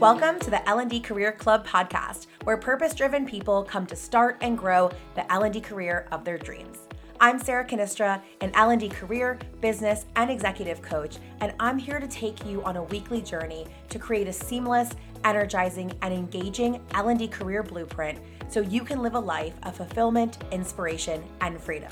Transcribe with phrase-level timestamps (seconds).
[0.00, 4.92] Welcome to the L&D Career Club podcast, where purpose-driven people come to start and grow
[5.16, 6.78] the L&D career of their dreams.
[7.18, 12.46] I'm Sarah Cannistra, an L&D career, business, and executive coach, and I'm here to take
[12.46, 14.92] you on a weekly journey to create a seamless,
[15.24, 21.24] energizing, and engaging L&D career blueprint so you can live a life of fulfillment, inspiration,
[21.40, 21.90] and freedom.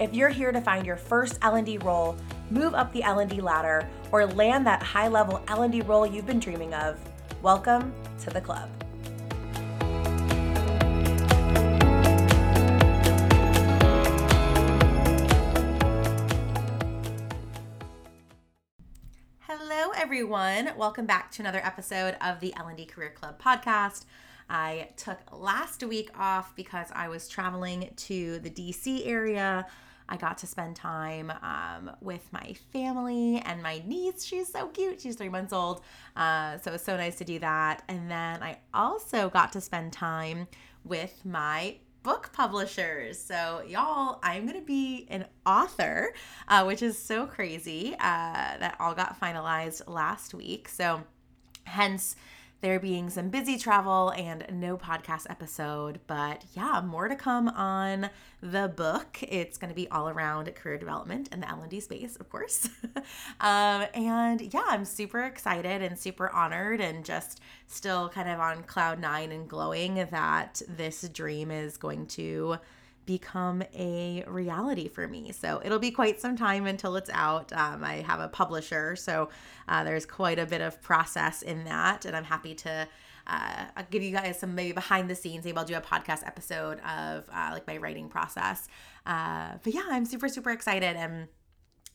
[0.00, 2.16] If you're here to find your first L&D role,
[2.50, 6.98] move up the L&D ladder, or land that high-level L&D role you've been dreaming of,
[7.42, 8.68] welcome to the club.
[19.40, 20.70] Hello, everyone.
[20.76, 24.04] Welcome back to another episode of the L&D Career Club podcast.
[24.50, 29.66] I took last week off because I was traveling to the DC area.
[30.08, 34.24] I got to spend time um, with my family and my niece.
[34.24, 35.00] She's so cute.
[35.00, 35.82] She's three months old.
[36.16, 37.82] Uh, so it was so nice to do that.
[37.88, 40.48] And then I also got to spend time
[40.84, 43.18] with my book publishers.
[43.18, 46.14] So, y'all, I'm going to be an author,
[46.48, 47.94] uh, which is so crazy.
[47.94, 50.68] Uh, that all got finalized last week.
[50.68, 51.02] So,
[51.64, 52.16] hence,
[52.60, 56.00] there being some busy travel and no podcast episode.
[56.06, 58.10] But yeah, more to come on
[58.42, 59.18] the book.
[59.22, 62.68] It's going to be all around career development and the L&D space, of course.
[63.40, 68.64] um, and yeah, I'm super excited and super honored and just still kind of on
[68.64, 72.58] cloud nine and glowing that this dream is going to
[73.08, 75.32] become a reality for me.
[75.32, 77.50] So it'll be quite some time until it's out.
[77.54, 79.30] Um, I have a publisher, so
[79.66, 82.86] uh, there's quite a bit of process in that, and I'm happy to.
[83.26, 85.46] Uh, I'll give you guys some maybe behind the scenes.
[85.46, 88.68] Maybe I'll do a podcast episode of uh, like my writing process.
[89.06, 91.28] Uh, but yeah, I'm super super excited and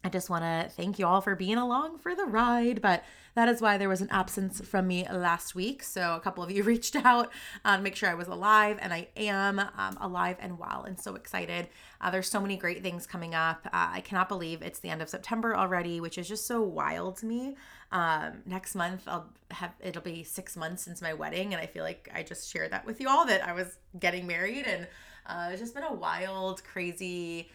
[0.03, 2.81] I just want to thank you all for being along for the ride.
[2.81, 3.03] But
[3.35, 5.81] that is why there was an absence from me last week.
[5.81, 7.31] So a couple of you reached out
[7.63, 10.99] uh, to make sure I was alive, and I am um, alive and well and
[10.99, 11.69] so excited.
[12.01, 13.65] Uh, there's so many great things coming up.
[13.67, 17.17] Uh, I cannot believe it's the end of September already, which is just so wild
[17.17, 17.55] to me.
[17.91, 21.83] Um, next month, I'll have it'll be six months since my wedding, and I feel
[21.83, 24.87] like I just shared that with you all that I was getting married, and
[25.25, 27.49] uh, it's just been a wild, crazy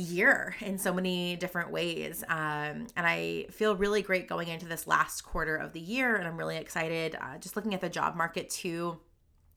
[0.00, 2.24] year in so many different ways.
[2.28, 6.16] Um, and I feel really great going into this last quarter of the year.
[6.16, 8.98] And I'm really excited uh, just looking at the job market too.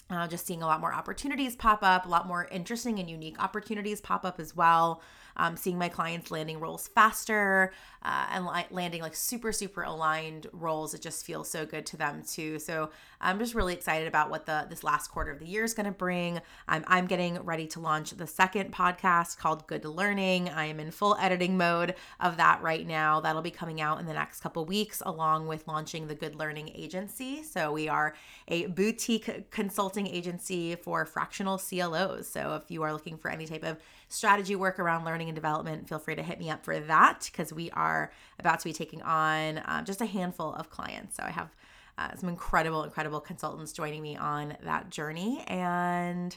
[0.10, 3.42] Uh, just seeing a lot more opportunities pop up, a lot more interesting and unique
[3.42, 5.02] opportunities pop up as well
[5.38, 7.72] um, seeing my clients landing roles faster
[8.04, 10.94] uh, and li- landing like super, super aligned roles.
[10.94, 12.60] It just feels so good to them too.
[12.60, 12.90] So
[13.22, 15.86] I'm just really excited about what the this last quarter of the year is going
[15.86, 16.42] to bring.
[16.68, 20.50] I'm, I'm getting ready to launch the second podcast called Good Learning.
[20.50, 23.22] I am in full editing mode of that right now.
[23.22, 26.70] That'll be coming out in the next couple weeks, along with launching the Good Learning
[26.76, 27.44] Agency.
[27.44, 28.16] So we are
[28.48, 32.28] a boutique consulting agency for fractional CLOs.
[32.28, 33.78] So if you are looking for any type of
[34.14, 37.52] strategy work around learning and development, feel free to hit me up for that because
[37.52, 41.18] we are about to be taking on um, just a handful of clients.
[41.18, 41.56] So I have
[41.98, 45.44] uh, some incredible, incredible consultants joining me on that journey.
[45.48, 46.36] And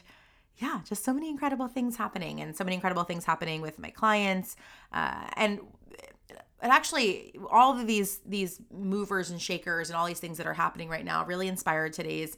[0.57, 3.89] yeah, just so many incredible things happening and so many incredible things happening with my
[3.89, 4.55] clients.
[4.91, 5.59] Uh, and
[6.59, 10.55] and actually all of these these movers and shakers and all these things that are
[10.55, 12.35] happening right now really inspired today's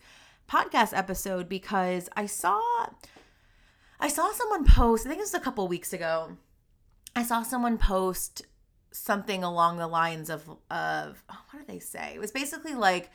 [0.50, 2.62] podcast episode because I saw
[4.00, 6.38] I saw someone post, I think it was a couple weeks ago.
[7.16, 8.44] I saw someone post
[8.92, 12.14] something along the lines of of oh, what did they say?
[12.16, 13.12] It was basically like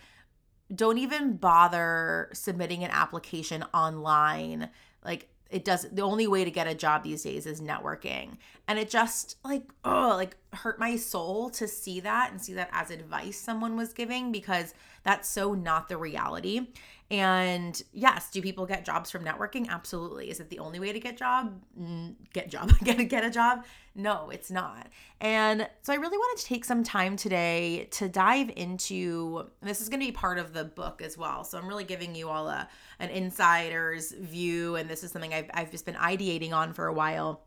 [0.75, 4.71] don't even bother submitting an application online.
[5.05, 8.39] Like it does the only way to get a job these days is networking.
[8.67, 12.71] And it just like oh like hurt my soul to see that and see that
[12.73, 16.69] as advice someone was giving because that's so not the reality.
[17.11, 19.69] And yes, do people get jobs from networking?
[19.69, 20.31] Absolutely.
[20.31, 21.61] Is it the only way to get job?
[22.33, 23.65] Get job, get a, get a job?
[23.95, 24.89] No, it's not.
[25.21, 29.89] And so I really wanted to take some time today to dive into this is
[29.91, 31.45] going to be part of the book as well.
[31.45, 32.69] So I'm really giving you all a
[32.99, 36.93] an insider's view and this is something I've I've just been ideating on for a
[36.93, 37.43] while.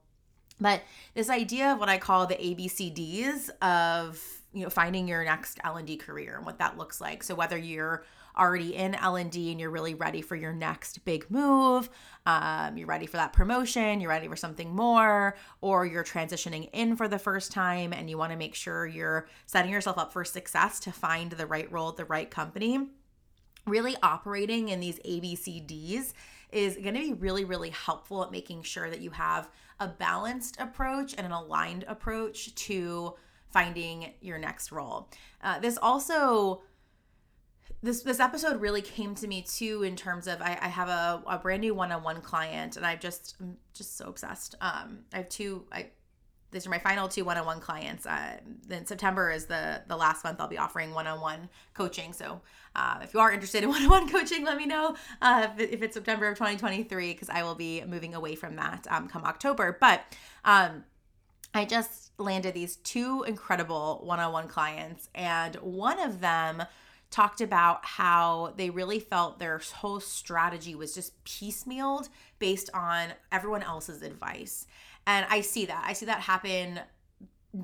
[0.60, 0.82] But
[1.14, 5.98] this idea of what I call the ABCDs of you know finding your next L&D
[5.98, 7.24] career and what that looks like.
[7.24, 8.06] So whether you're
[8.38, 11.90] already in L&D and you're really ready for your next big move,
[12.26, 16.96] um, you're ready for that promotion, you're ready for something more, or you're transitioning in
[16.96, 20.24] for the first time and you want to make sure you're setting yourself up for
[20.24, 22.90] success to find the right role at the right company.
[23.66, 26.14] Really operating in these ABCDs
[26.52, 29.50] is going to be really, really helpful at making sure that you have
[29.80, 33.16] a balanced approach and an aligned approach to
[33.50, 35.10] finding your next role.
[35.42, 36.62] Uh, this also
[37.82, 41.24] this this episode really came to me too in terms of I, I have a,
[41.28, 44.56] a brand new one-on-one client and I just I'm just so obsessed.
[44.62, 45.88] Um, I have two I
[46.52, 48.06] these are my final two one-on-one clients.
[48.06, 48.38] Uh,
[48.68, 52.14] then September is the the last month I'll be offering one-on-one coaching.
[52.14, 52.42] So
[52.76, 55.94] uh, if you are interested in one-on-one coaching, let me know uh, if, if, it's
[55.94, 59.78] September of 2023 because I will be moving away from that um, come October.
[59.80, 60.02] But
[60.46, 60.84] um,
[61.54, 66.64] I just landed these two incredible one-on-one clients, and one of them
[67.10, 72.10] talked about how they really felt their whole strategy was just piecemealed
[72.40, 74.68] based on everyone else's advice.
[75.06, 75.84] And I see that.
[75.88, 76.82] I see that happen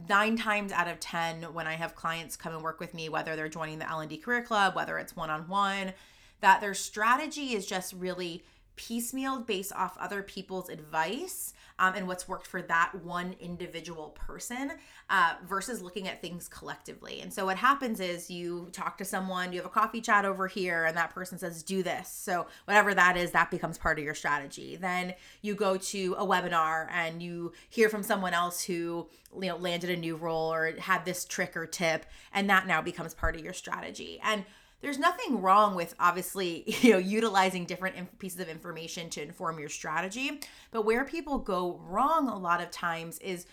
[0.08, 3.36] nine times out of 10 when I have clients come and work with me, whether
[3.36, 5.94] they're joining the L&D Career Club, whether it's one-on-one,
[6.42, 8.44] that their strategy is just really
[8.78, 14.72] piecemealed based off other people's advice um, and what's worked for that one individual person
[15.10, 17.22] uh, versus looking at things collectively.
[17.22, 20.48] And so what happens is you talk to someone, you have a coffee chat over
[20.48, 22.10] here, and that person says, do this.
[22.10, 24.76] So whatever that is, that becomes part of your strategy.
[24.76, 29.08] Then you go to a webinar and you hear from someone else who
[29.42, 32.82] you know landed a new role or had this trick or tip, and that now
[32.82, 34.20] becomes part of your strategy.
[34.24, 34.46] And
[34.84, 39.70] there's nothing wrong with obviously you know utilizing different pieces of information to inform your
[39.70, 40.40] strategy.
[40.70, 43.48] But where people go wrong a lot of times is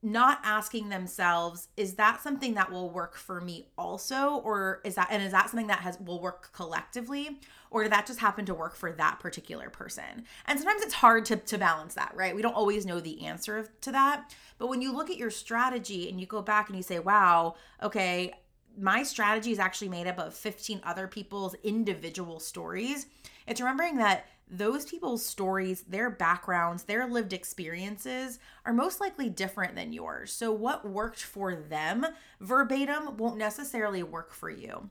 [0.00, 4.36] not asking themselves is that something that will work for me also?
[4.44, 7.40] Or is that and is that something that has will work collectively?
[7.70, 10.24] Or did that just happen to work for that particular person?
[10.46, 12.34] And sometimes it's hard to, to balance that right?
[12.34, 14.32] We don't always know the answer to that.
[14.58, 17.56] But when you look at your strategy and you go back and you say wow
[17.82, 18.34] okay
[18.78, 23.06] my strategy is actually made up of 15 other people's individual stories.
[23.46, 29.74] It's remembering that those people's stories, their backgrounds, their lived experiences are most likely different
[29.74, 30.32] than yours.
[30.32, 32.06] So, what worked for them
[32.40, 34.90] verbatim won't necessarily work for you.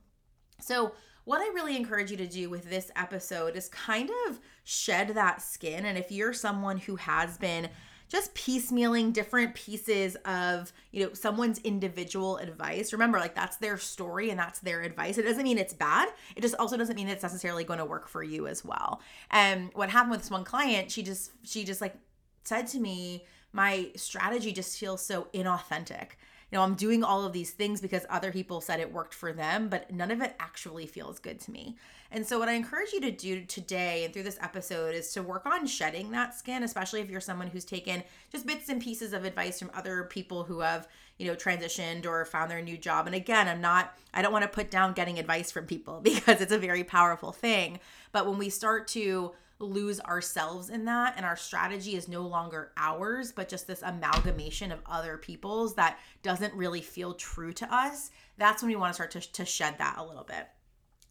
[0.59, 0.93] So,
[1.25, 5.41] what I really encourage you to do with this episode is kind of shed that
[5.41, 5.85] skin.
[5.85, 7.69] And if you're someone who has been
[8.13, 12.93] just piecemealing different pieces of you know someone's individual advice.
[12.93, 15.17] Remember like that's their story and that's their advice.
[15.17, 16.09] It doesn't mean it's bad.
[16.35, 19.01] It just also doesn't mean it's necessarily going to work for you as well.
[19.31, 21.95] And what happened with this one client she just she just like
[22.43, 26.09] said to me my strategy just feels so inauthentic
[26.53, 29.33] you know, I'm doing all of these things because other people said it worked for
[29.33, 31.77] them, but none of it actually feels good to me.
[32.11, 35.23] And so, what I encourage you to do today and through this episode is to
[35.23, 39.13] work on shedding that skin, especially if you're someone who's taken just bits and pieces
[39.13, 43.07] of advice from other people who have, you know, transitioned or found their new job.
[43.07, 46.39] And again, I'm not, I don't want to put down getting advice from people because
[46.39, 47.79] it's a very powerful thing.
[48.11, 49.31] But when we start to
[49.63, 54.71] lose ourselves in that and our strategy is no longer ours but just this amalgamation
[54.71, 58.93] of other people's that doesn't really feel true to us that's when we want to
[58.93, 60.47] start to, to shed that a little bit.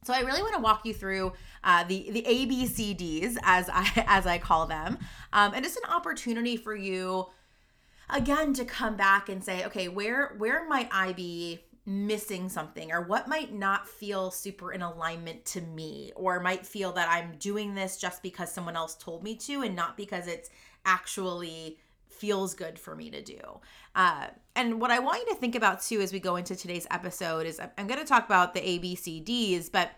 [0.05, 1.33] So I really want to walk you through
[1.63, 4.99] uh, the the ABCDs as I as I call them,
[5.33, 7.27] um, and it's an opportunity for you
[8.11, 13.01] again to come back and say, okay, where where might I be missing something or
[13.01, 17.75] what might not feel super in alignment to me or might feel that I'm doing
[17.75, 20.51] this just because someone else told me to and not because it's
[20.85, 23.41] actually feels good for me to do.
[23.97, 26.87] Uh, and what I want you to think about too as we go into today's
[26.91, 29.91] episode is I'm going to talk about the ABCDs, but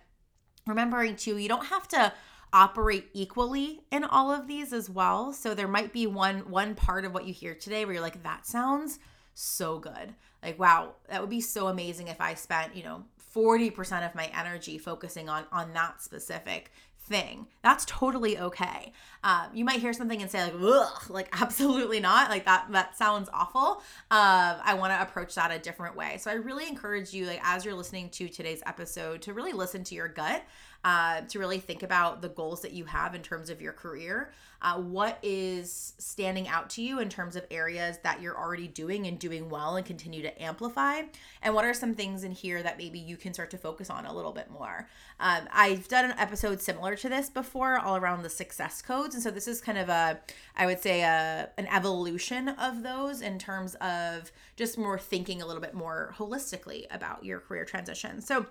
[0.67, 2.13] remembering too, you don't have to
[2.55, 5.35] operate equally in all of these as well.
[5.35, 8.23] So there might be one one part of what you hear today where you're like,
[8.23, 9.01] that sounds
[9.35, 10.15] so good.
[10.43, 14.31] Like, wow, that would be so amazing if I spent, you know, 40% of my
[14.39, 16.71] energy focusing on on that specific
[17.07, 17.47] thing.
[17.63, 18.93] That's totally okay.
[19.23, 22.31] Um, you might hear something and say like, "Ugh," like absolutely not.
[22.31, 23.83] Like that that sounds awful.
[24.11, 26.17] Uh, I want to approach that a different way.
[26.19, 29.85] So I really encourage you, like as you're listening to today's episode, to really listen
[29.85, 30.45] to your gut
[30.85, 34.33] uh, to really think about the goals that you have in terms of your career.
[34.61, 39.07] Uh, what is standing out to you in terms of areas that you're already doing
[39.07, 41.03] and doing well and continue to amplify?
[41.43, 44.07] And what are some things in here that maybe you can start to focus on
[44.07, 44.89] a little bit more?
[45.21, 49.15] Um, I've done an episode similar to this before, all around the success codes.
[49.15, 50.21] And so this is kind of a,
[50.57, 55.47] I would say, a, an evolution of those in terms of just more thinking a
[55.47, 58.21] little bit more holistically about your career transition.
[58.21, 58.47] So,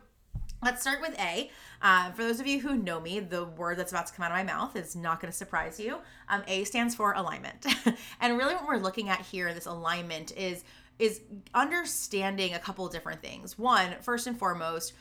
[0.63, 1.51] Let's start with A.
[1.81, 4.31] Uh, for those of you who know me, the word that's about to come out
[4.31, 5.97] of my mouth is not going to surprise you.
[6.29, 7.65] Um, a stands for alignment,
[8.21, 10.63] and really, what we're looking at here this alignment is
[10.99, 11.19] is
[11.53, 13.59] understanding a couple different things.
[13.59, 14.93] One, first and foremost,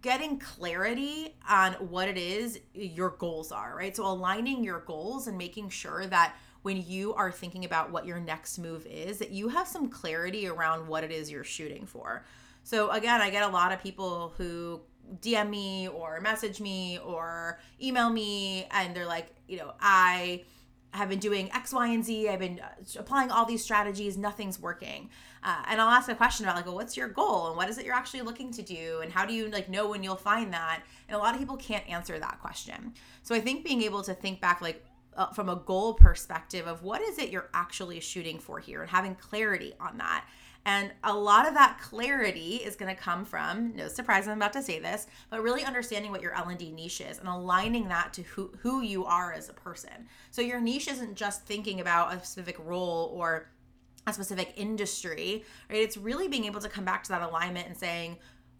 [0.00, 3.94] getting clarity on what it is your goals are, right?
[3.94, 8.18] So aligning your goals and making sure that when you are thinking about what your
[8.18, 12.24] next move is, that you have some clarity around what it is you're shooting for.
[12.66, 14.80] So again, I get a lot of people who
[15.20, 20.42] DM me or message me or email me and they're like, you know, I
[20.90, 22.28] have been doing X, Y, and Z.
[22.28, 24.16] I've been uh, applying all these strategies.
[24.16, 25.10] Nothing's working.
[25.44, 27.78] Uh, and I'll ask a question about like, well, what's your goal and what is
[27.78, 30.52] it you're actually looking to do and how do you like know when you'll find
[30.52, 30.82] that?
[31.08, 32.94] And a lot of people can't answer that question.
[33.22, 34.84] So I think being able to think back like
[35.16, 38.90] uh, from a goal perspective of what is it you're actually shooting for here and
[38.90, 40.24] having clarity on that
[40.66, 44.52] and a lot of that clarity is going to come from, no surprise I'm about
[44.54, 48.22] to say this, but really understanding what your L&D niche is and aligning that to
[48.22, 50.08] who, who you are as a person.
[50.32, 53.48] So your niche isn't just thinking about a specific role or
[54.08, 55.80] a specific industry, right?
[55.80, 58.16] It's really being able to come back to that alignment and saying,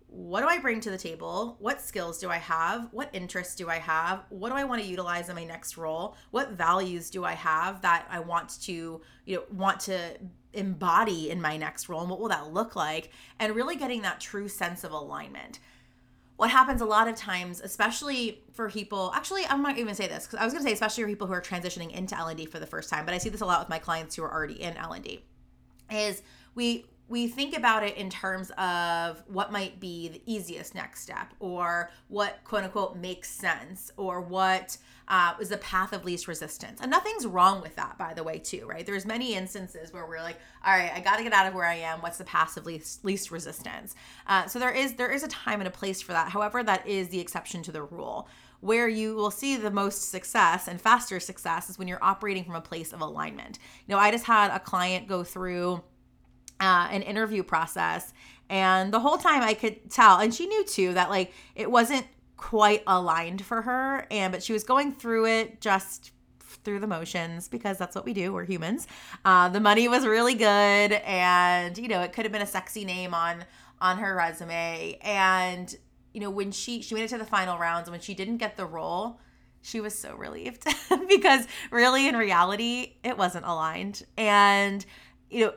[0.06, 1.56] what do I bring to the table?
[1.58, 2.88] What skills do I have?
[2.92, 4.24] What interests do I have?
[4.28, 6.16] What do I want to utilize in my next role?
[6.30, 10.16] What values do I have that I want to, you know, want to
[10.56, 14.20] embody in my next role and what will that look like and really getting that
[14.20, 15.58] true sense of alignment.
[16.36, 20.26] What happens a lot of times especially for people actually i'm not even say this
[20.26, 22.58] because i was going to say especially for people who are transitioning into l&d for
[22.58, 24.60] the first time but i see this a lot with my clients who are already
[24.60, 25.22] in l&d
[25.90, 26.22] is
[26.54, 31.32] we we think about it in terms of what might be the easiest next step
[31.38, 34.76] or what quote unquote makes sense or what
[35.08, 36.80] uh, is the path of least resistance.
[36.80, 38.84] And nothing's wrong with that by the way too right?
[38.84, 41.66] There's many instances where we're like all right i got to get out of where
[41.66, 42.00] i am.
[42.00, 43.94] What's the path of least least resistance?
[44.26, 46.30] Uh, so there is there is a time and a place for that.
[46.30, 48.28] However that is the exception to the rule.
[48.60, 52.56] Where you will see the most success and faster success is when you're operating from
[52.56, 53.60] a place of alignment.
[53.86, 55.84] You know i just had a client go through
[56.60, 58.12] uh, an interview process.
[58.48, 62.06] And the whole time i could tell and she knew too that like it wasn't
[62.36, 64.06] quite aligned for her.
[64.10, 66.12] And but she was going through it just
[66.64, 68.86] through the motions because that's what we do we're humans.
[69.24, 72.84] Uh, the money was really good and you know it could have been a sexy
[72.84, 73.44] name on
[73.80, 74.98] on her resume.
[75.02, 75.74] And
[76.12, 78.38] you know when she she made it to the final rounds and when she didn't
[78.38, 79.20] get the role
[79.62, 80.64] she was so relieved
[81.08, 84.04] because really in reality it wasn't aligned.
[84.16, 84.84] And
[85.30, 85.54] you know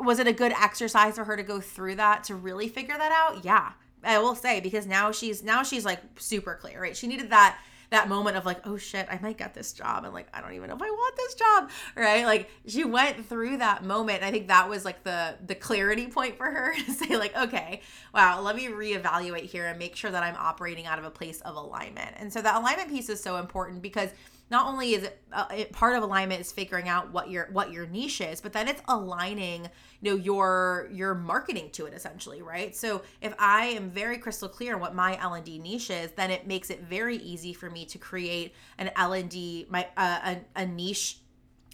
[0.00, 3.12] was it a good exercise for her to go through that to really figure that
[3.12, 3.44] out?
[3.44, 3.72] Yeah.
[4.02, 6.96] I will say because now she's now she's like super clear, right?
[6.96, 7.58] She needed that
[7.90, 10.04] that moment of like, oh shit, I might get this job.
[10.04, 11.70] And like, I don't even know if I want this job.
[11.96, 12.24] Right.
[12.24, 14.22] Like she went through that moment.
[14.22, 17.82] I think that was like the the clarity point for her to say, like, okay,
[18.14, 21.40] wow, let me reevaluate here and make sure that I'm operating out of a place
[21.42, 22.14] of alignment.
[22.16, 24.10] And so the alignment piece is so important because
[24.50, 27.72] not only is it, uh, it, part of alignment is figuring out what your what
[27.72, 29.68] your niche is but then it's aligning
[30.00, 32.74] you know your your marketing to it essentially right?
[32.74, 36.46] So if i am very crystal clear on what my l&d niche is then it
[36.46, 41.19] makes it very easy for me to create an l&d my uh, a, a niche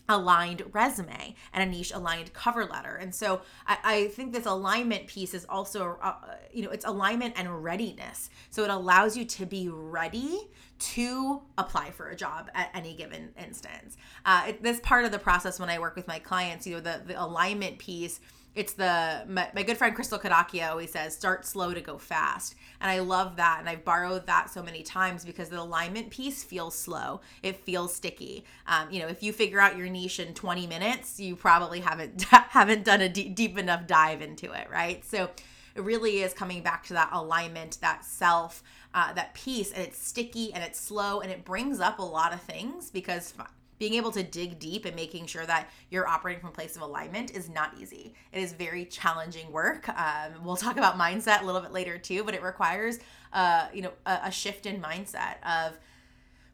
[0.09, 2.97] aligned resume and a niche aligned cover letter.
[2.97, 6.15] And so I, I think this alignment piece is also, uh,
[6.53, 8.31] you know, it's alignment and readiness.
[8.51, 10.49] So it allows you to be ready
[10.79, 13.97] to apply for a job at any given instance.
[14.25, 16.81] Uh, it, this part of the process when I work with my clients, you know,
[16.81, 18.21] the, the alignment piece
[18.57, 22.57] it's the my, my, good friend Crystal Kadakia always says start slow to go fast.
[22.81, 26.43] And i love that and i've borrowed that so many times because the alignment piece
[26.43, 27.21] feels slow.
[27.43, 28.45] It feels sticky.
[28.67, 32.23] Um, you know if you figure out your niche in 20 minutes you probably haven't
[32.23, 35.05] haven't done a deep, deep enough dive into it right?
[35.05, 35.31] So
[35.75, 38.63] it really is coming back to that alignment that self
[38.95, 42.33] uh, that piece and it's sticky and it's slow and it brings up a lot
[42.33, 43.35] of things because
[43.79, 46.83] being able to dig deep and making sure that you're operating from a place of
[46.83, 48.15] alignment is not easy.
[48.33, 49.89] It is very challenging work.
[49.89, 52.99] Um, we'll talk about mindset a little bit later too, but it requires,
[53.33, 55.79] uh, you know, a, a shift in mindset of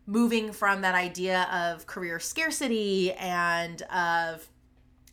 [0.06, 4.48] moving from that idea of career scarcity and of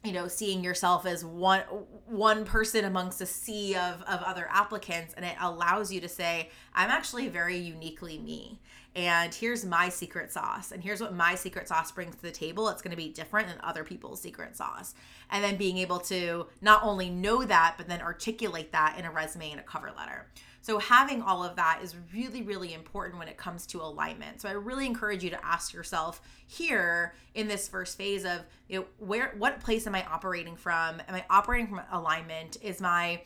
[0.03, 1.61] you know seeing yourself as one
[2.05, 6.49] one person amongst a sea of, of other applicants and it allows you to say
[6.73, 8.59] i'm actually very uniquely me
[8.95, 12.69] and here's my secret sauce and here's what my secret sauce brings to the table
[12.69, 14.95] it's going to be different than other people's secret sauce
[15.31, 19.11] and then being able to not only know that but then articulate that in a
[19.11, 20.27] resume and a cover letter
[20.61, 24.41] so having all of that is really, really important when it comes to alignment.
[24.41, 28.79] So I really encourage you to ask yourself here in this first phase of, you
[28.79, 31.01] know, where what place am I operating from?
[31.07, 32.57] Am I operating from alignment?
[32.61, 33.21] Is my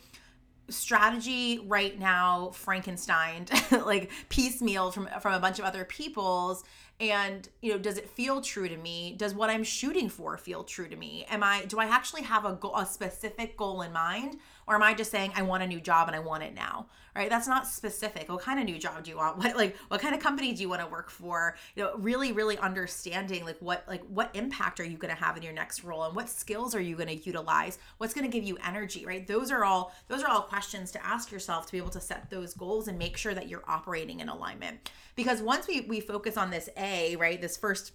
[0.70, 3.46] strategy right now Frankenstein
[3.86, 6.64] like piecemeal from from a bunch of other people's.
[7.00, 9.16] And you know does it feel true to me?
[9.18, 11.26] Does what i'm shooting for feel true to me?
[11.30, 14.38] Am i do i actually have a goal a specific goal in mind?
[14.68, 16.88] Or am i just saying i want a new job and i want it now
[17.16, 17.30] right?
[17.30, 18.30] That's not specific.
[18.30, 19.38] What kind of new job do you want?
[19.44, 21.56] What like what kind of company do you want to work for?
[21.76, 25.36] You know really really understanding like what like what impact are you going to have
[25.38, 27.78] in your next role and what skills are you going to utilize?
[27.98, 29.26] What's going to give you energy right?
[29.26, 32.30] Those are all those are all questions to ask yourself to be able to set
[32.30, 34.92] those goals and make sure that you're operating in alignment.
[35.16, 37.92] Because once we we focus on this a right this first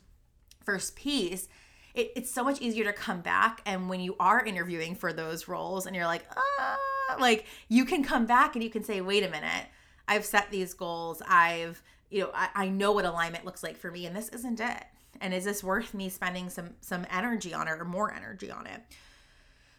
[0.65, 1.49] first piece
[1.95, 3.63] it, it's so much easier to come back.
[3.65, 8.03] And when you are interviewing for those roles and you're like ah like you can
[8.03, 9.67] come back and you can say wait a minute.
[10.07, 11.23] I've set these goals.
[11.29, 14.61] I've you know I, I know what alignment looks like for me and this isn't
[14.61, 14.85] it.
[15.21, 18.67] And is this worth me spending some some energy on it or more energy on
[18.67, 18.81] it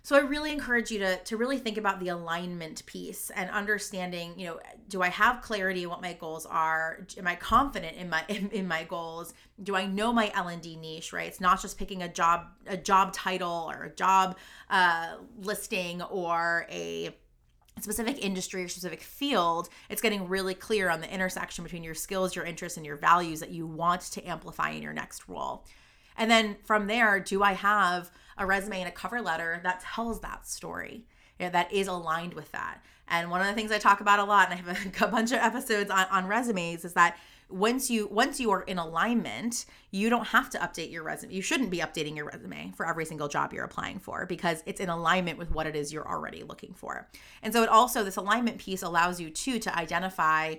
[0.10, 4.34] so I really encourage you to to really think about the alignment piece and understanding,
[4.40, 7.06] you know, do I have clarity on what my goals are?
[7.20, 9.36] Am I confident in my in, in my goals?
[9.62, 11.28] Do I know my L&D niche, right?
[11.28, 14.36] It's not just picking a job a job title or a job
[14.72, 17.16] uh, listing or a
[17.80, 22.36] specific industry or specific field, it's getting really clear on the intersection between your skills,
[22.36, 25.68] your interests, and your values that you want to amplify in your next role.
[26.18, 30.22] And then from there, do I have a resume and a cover letter that tells
[30.22, 31.06] that story?
[31.40, 32.84] You know, that is aligned with that.
[33.08, 35.32] And one of the things I talk about a lot, and I have a, bunch
[35.32, 37.18] of episodes on, on resumes, is that
[37.50, 41.42] once you once you are in alignment you don't have to update your resume you
[41.42, 44.88] shouldn't be updating your resume for every single job you're applying for because it's in
[44.88, 47.10] alignment with what it is you're already looking for
[47.42, 50.54] and so it also this alignment piece allows you too to identify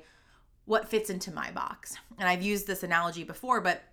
[0.65, 3.85] what fits into my box and i've used this analogy before but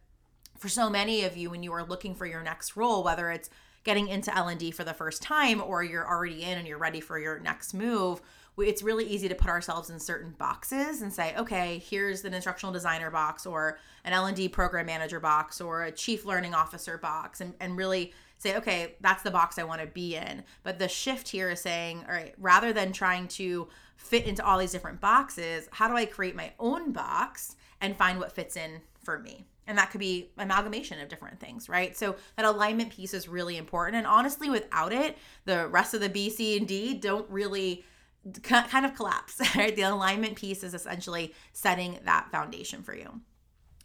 [0.58, 3.51] for so many of you when you are looking for your next role whether it's
[3.88, 7.17] getting into L&D for the first time or you're already in and you're ready for
[7.17, 8.22] your next move
[8.60, 12.74] it's really easy to put ourselves in certain boxes and say okay here's an instructional
[12.74, 17.53] designer box or an L&D program manager box or a chief learning officer box and,
[17.62, 20.44] and really say okay that's the box i want to be in.
[20.63, 24.58] But the shift here is saying all right rather than trying to fit into all
[24.58, 28.82] these different boxes how do i create my own box and find what fits in
[29.01, 33.14] for me and that could be amalgamation of different things right so that alignment piece
[33.14, 36.94] is really important and honestly without it the rest of the b c and d
[36.94, 37.84] don't really
[38.44, 43.22] kind of collapse right the alignment piece is essentially setting that foundation for you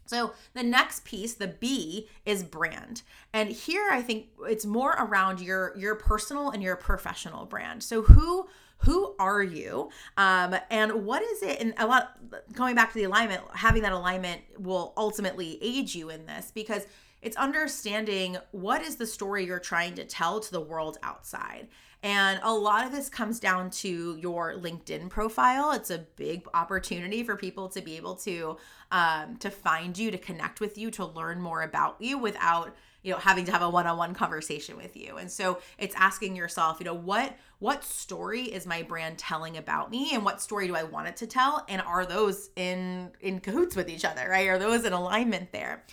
[0.05, 3.03] so the next piece, the B, is brand.
[3.31, 7.83] And here I think it's more around your your personal and your professional brand.
[7.83, 8.47] So who
[8.83, 12.17] who are you um, and what is it and a lot
[12.53, 16.85] going back to the alignment having that alignment will ultimately aid you in this because
[17.21, 21.67] it's understanding what is the story you're trying to tell to the world outside
[22.03, 25.71] and a lot of this comes down to your LinkedIn profile.
[25.71, 28.57] It's a big opportunity for people to be able to
[28.91, 33.11] um, to find you, to connect with you, to learn more about you without you
[33.11, 35.17] know having to have a one-on-one conversation with you.
[35.17, 39.91] And so it's asking yourself you know what what story is my brand telling about
[39.91, 41.65] me and what story do i want it to tell?
[41.69, 44.47] And are those in in cahoots with each other right?
[44.47, 45.83] Are those in alignment there?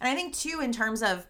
[0.00, 1.26] And i think too in terms of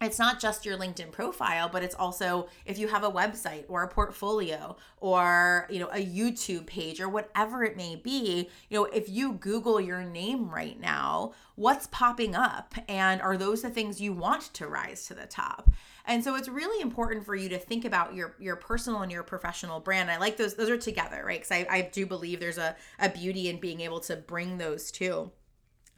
[0.00, 3.82] it's not just your linkedin profile but it's also if you have a website or
[3.82, 8.84] a portfolio or you know a youtube page or whatever it may be you know
[8.86, 12.74] if you google your name right now what's popping up?
[12.88, 15.70] And are those the things you want to rise to the top?
[16.06, 19.22] And so it's really important for you to think about your your personal and your
[19.22, 20.10] professional brand.
[20.10, 21.40] I like those those are together right?
[21.40, 24.90] Because I, I do believe there's a, a beauty in being able to bring those
[24.90, 25.30] two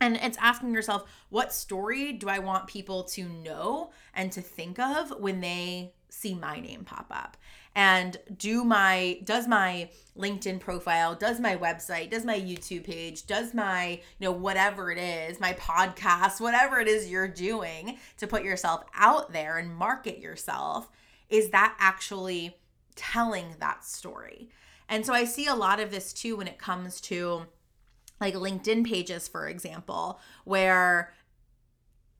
[0.03, 4.79] and it's asking yourself, what story do I want people to know and to think
[4.79, 7.37] of when they see my name pop up?
[7.75, 9.89] And do my does my
[10.19, 14.99] LinkedIn profile, does my website, does my YouTube page, does my, you know, whatever it
[14.99, 20.19] is, my podcast, whatever it is you're doing to put yourself out there and market
[20.19, 20.91] yourself,
[21.31, 22.59] is that actually
[22.95, 24.51] telling that story?
[24.89, 27.47] And so I see a lot of this too when it comes to
[28.23, 31.13] like LinkedIn pages, for example, where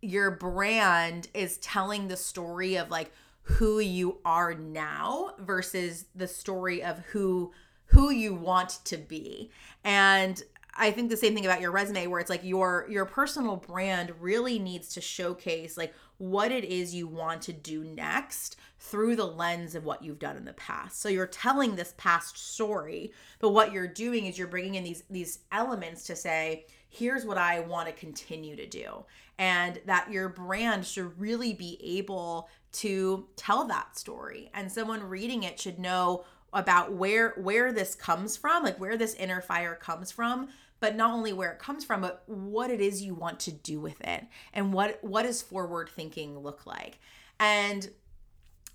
[0.03, 3.13] your brand is telling the story of like
[3.43, 7.53] who you are now versus the story of who
[7.87, 9.51] who you want to be.
[9.85, 10.43] And
[10.75, 14.13] I think the same thing about your resume where it's like your your personal brand
[14.21, 19.27] really needs to showcase like what it is you want to do next through the
[19.27, 21.01] lens of what you've done in the past.
[21.01, 25.03] So you're telling this past story, but what you're doing is you're bringing in these
[25.11, 29.05] these elements to say, here's what I want to continue to do.
[29.39, 34.51] And that your brand should really be able to tell that story.
[34.55, 39.15] And someone reading it should know about where where this comes from, like where this
[39.15, 40.49] inner fire comes from,
[40.81, 43.81] but not only where it comes from, but what it is you want to do
[43.81, 46.99] with it and what what does forward thinking look like.
[47.39, 47.89] And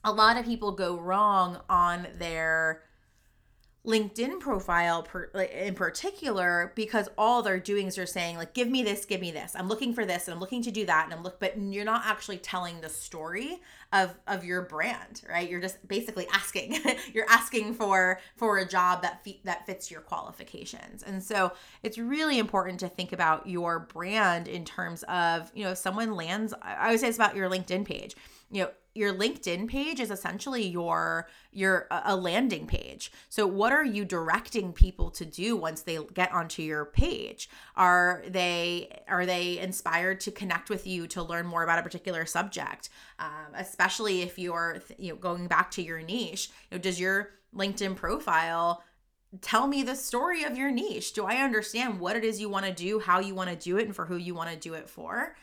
[0.04, 2.84] a lot of people go wrong on their
[3.88, 8.84] LinkedIn profile per, in particular because all they're doing is they're saying like give me
[8.84, 9.56] this give me this.
[9.56, 11.86] I'm looking for this and I'm looking to do that and I'm look but you're
[11.86, 13.62] not actually telling the story
[13.94, 15.50] of of your brand right?
[15.50, 16.78] You're just basically asking
[17.14, 21.02] you're asking for for a job that fe- that fits your qualifications.
[21.04, 25.72] And so it's really important to think about your brand in terms of you know
[25.72, 28.18] if someone lands I always say it's about your LinkedIn page
[28.52, 33.12] you know your LinkedIn page is essentially your your a landing page.
[33.30, 37.50] So what are you directing people to do once they get onto your page?
[37.76, 42.26] Are they are they inspired to connect with you to learn more about a particular
[42.26, 42.90] subject?
[43.20, 47.30] Um, especially if you're you know going back to your niche, you know, does your
[47.56, 48.84] LinkedIn profile
[49.42, 51.14] tell me the story of your niche?
[51.14, 53.78] Do I understand what it is you want to do, how you want to do
[53.78, 55.36] it, and for who you want to do it for?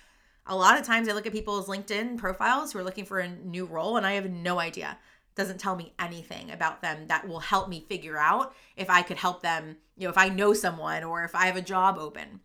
[0.46, 3.28] A lot of times I look at people's LinkedIn profiles who are looking for a
[3.28, 4.98] new role and I have no idea.
[5.34, 9.16] Doesn't tell me anything about them that will help me figure out if I could
[9.16, 12.40] help them, you know, if I know someone or if I have a job open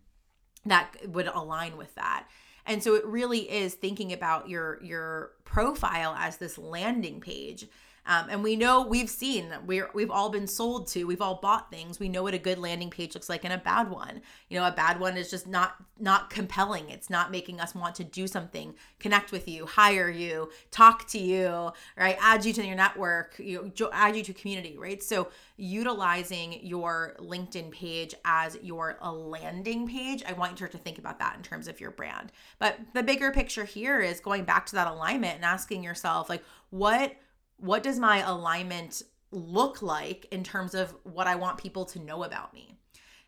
[0.66, 2.26] that would align with that.
[2.66, 7.66] And so it really is thinking about your your profile as this landing page
[8.06, 11.70] um, and we know we've seen we're we've all been sold to, we've all bought
[11.70, 12.00] things.
[12.00, 14.22] We know what a good landing page looks like and a bad one.
[14.48, 16.88] You know, a bad one is just not not compelling.
[16.88, 21.18] It's not making us want to do something, connect with you, hire you, talk to
[21.18, 22.16] you, right?
[22.20, 25.02] Add you to your network, you know, add you to community, right?
[25.02, 31.18] So utilizing your LinkedIn page as your landing page, I want you to think about
[31.18, 32.32] that in terms of your brand.
[32.58, 36.42] But the bigger picture here is going back to that alignment and asking yourself like
[36.70, 37.14] what
[37.60, 42.24] what does my alignment look like in terms of what I want people to know
[42.24, 42.76] about me?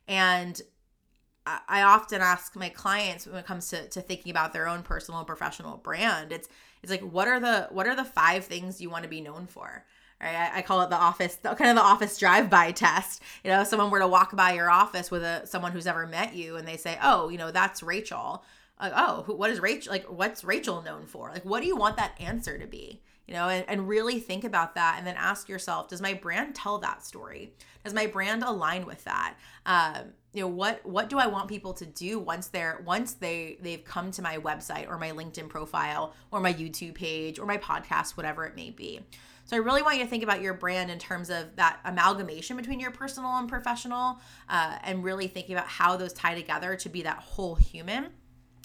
[0.09, 0.61] And
[1.45, 5.19] I often ask my clients when it comes to, to thinking about their own personal
[5.19, 6.49] and professional brand, it's
[6.83, 9.47] it's like what are the what are the five things you want to be known
[9.49, 9.85] for?
[10.21, 10.35] Right?
[10.35, 13.23] I, I call it the office, the, kind of the office drive-by test.
[13.43, 16.07] You know, if someone were to walk by your office with a someone who's ever
[16.07, 18.45] met you and they say, "Oh, you know, that's Rachel."
[18.81, 20.07] Like, oh, who, what is Rachel like?
[20.07, 21.31] What's Rachel known for?
[21.31, 23.03] Like, what do you want that answer to be?
[23.33, 26.55] You know, and, and really think about that and then ask yourself, does my brand
[26.55, 27.55] tell that story?
[27.83, 29.37] Does my brand align with that?
[29.65, 33.59] Um, you know what what do i want people to do once they're once they
[33.61, 37.59] they've come to my website or my linkedin profile or my youtube page or my
[37.59, 38.99] podcast whatever it may be
[39.45, 42.57] so i really want you to think about your brand in terms of that amalgamation
[42.57, 46.89] between your personal and professional uh, and really thinking about how those tie together to
[46.89, 48.07] be that whole human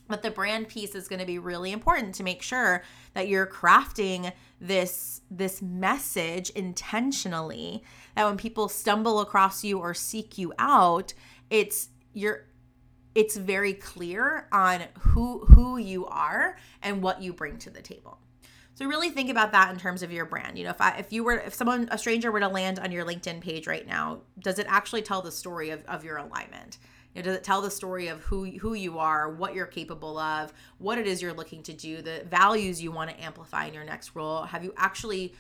[0.08, 3.48] but the brand piece is going to be really important to make sure that you're
[3.48, 7.84] crafting this this message intentionally
[8.16, 11.14] that when people stumble across you or seek you out,
[11.50, 12.46] it's you're
[13.14, 18.20] it's very clear on who who you are and what you bring to the table.
[18.76, 20.56] So really think about that in terms of your brand.
[20.56, 22.92] You know, if I if you were if someone a stranger were to land on
[22.92, 26.78] your LinkedIn page right now, does it actually tell the story of, of your alignment?
[27.18, 30.20] You know, does it tell the story of who who you are, what you're capable
[30.20, 33.74] of, what it is you're looking to do, the values you want to amplify in
[33.74, 34.44] your next role?
[34.44, 35.34] Have you actually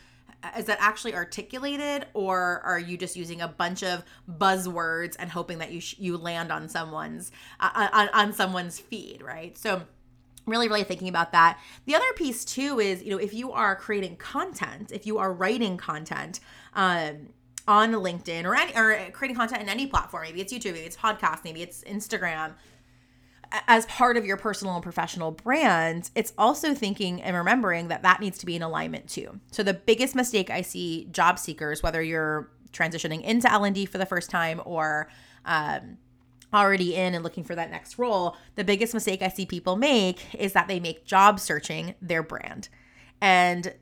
[0.57, 4.03] is that actually articulated or are you just using a bunch of
[4.39, 9.21] buzzwords and hoping that you sh- you land on someone's uh, on, on someone's feed,
[9.21, 9.55] right?
[9.55, 9.83] So
[10.47, 13.75] really really thinking about that the other piece too is you know if you are
[13.75, 16.39] creating content if you are writing content
[16.73, 17.27] um,
[17.67, 20.23] on LinkedIn or any, or creating content in any platform.
[20.23, 22.53] Maybe it's YouTube, maybe it's podcast, maybe it's Instagram.
[23.67, 28.19] As part of your personal and professional brand, it's also thinking and remembering that that
[28.19, 29.39] needs to be in alignment too.
[29.51, 34.05] So the biggest mistake I see job seekers, whether you're transitioning into L&D for the
[34.05, 35.09] first time or
[35.45, 35.97] um,
[36.53, 40.35] already in and looking for that next role, the biggest mistake I see people make
[40.35, 42.69] is that they make job searching their brand.
[43.21, 43.73] And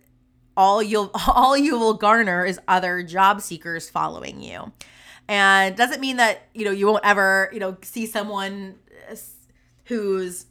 [0.58, 4.72] all you'll all you will garner is other job seekers following you.
[5.28, 8.76] And doesn't mean that you know you won't ever you know see someone
[9.86, 10.46] who's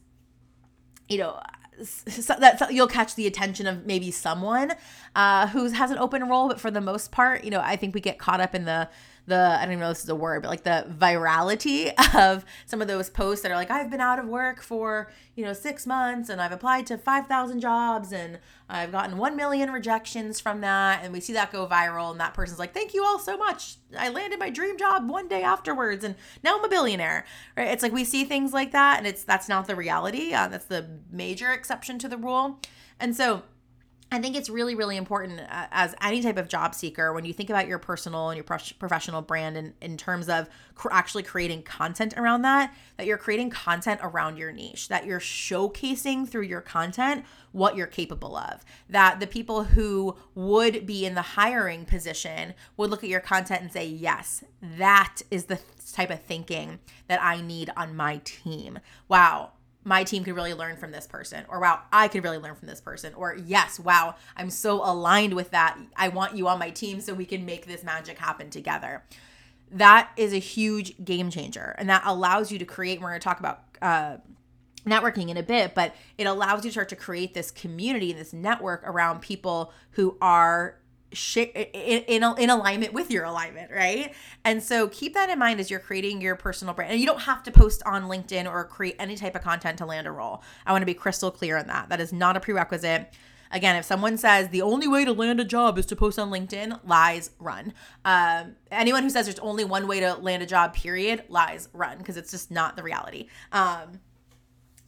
[1.09, 1.41] you know
[1.83, 4.73] so that you'll catch the attention of maybe someone
[5.17, 7.95] uh, who has an open role but for the most part you know i think
[7.95, 8.89] we get caught up in the
[9.27, 12.45] the I don't even know if this is a word, but like the virality of
[12.67, 15.53] some of those posts that are like, I've been out of work for, you know,
[15.53, 20.61] six months and I've applied to 5,000 jobs and I've gotten 1 million rejections from
[20.61, 21.03] that.
[21.03, 23.77] And we see that go viral and that person's like, thank you all so much.
[23.97, 27.25] I landed my dream job one day afterwards and now I'm a billionaire,
[27.57, 27.69] right?
[27.69, 30.35] It's like we see things like that and it's, that's not the reality.
[30.35, 32.61] Uh, that's the major exception to the rule.
[33.01, 33.43] And so
[34.13, 37.33] I think it's really, really important uh, as any type of job seeker when you
[37.33, 40.49] think about your personal and your professional brand in, in terms of
[40.91, 46.29] actually creating content around that, that you're creating content around your niche, that you're showcasing
[46.29, 48.65] through your content what you're capable of.
[48.89, 53.63] That the people who would be in the hiring position would look at your content
[53.63, 55.59] and say, yes, that is the
[55.93, 58.79] type of thinking that I need on my team.
[59.09, 59.53] Wow,
[59.85, 62.69] my team could really learn from this person or wow i could really learn from
[62.69, 65.79] this person or yes wow i'm so aligned with that.
[65.97, 69.03] I want you on my team so we can make this magic happen together.
[69.71, 73.25] That is a huge game changer and that allows you to create we're going to
[73.25, 74.17] talk about uh,
[74.87, 78.21] networking in a bit but it allows you to start to create this community and
[78.21, 80.77] this network around people who are
[81.13, 84.15] in, in alignment with your alignment, right?
[84.45, 86.93] And so keep that in mind as you're creating your personal brand.
[86.93, 89.87] And you don't have to post on LinkedIn or create any type of content to
[89.87, 90.43] land a role.
[90.67, 91.89] I want to be crystal clear on that.
[91.89, 93.13] That is not a prerequisite.
[93.51, 96.31] Again, if someone says the only way to land a job is to post on
[96.31, 97.73] LinkedIn, lies, run.
[98.05, 101.99] Um, anyone who says there's only one way to land a job, period, lies, run,
[101.99, 103.29] because it's just not the reality.
[103.53, 104.01] Um,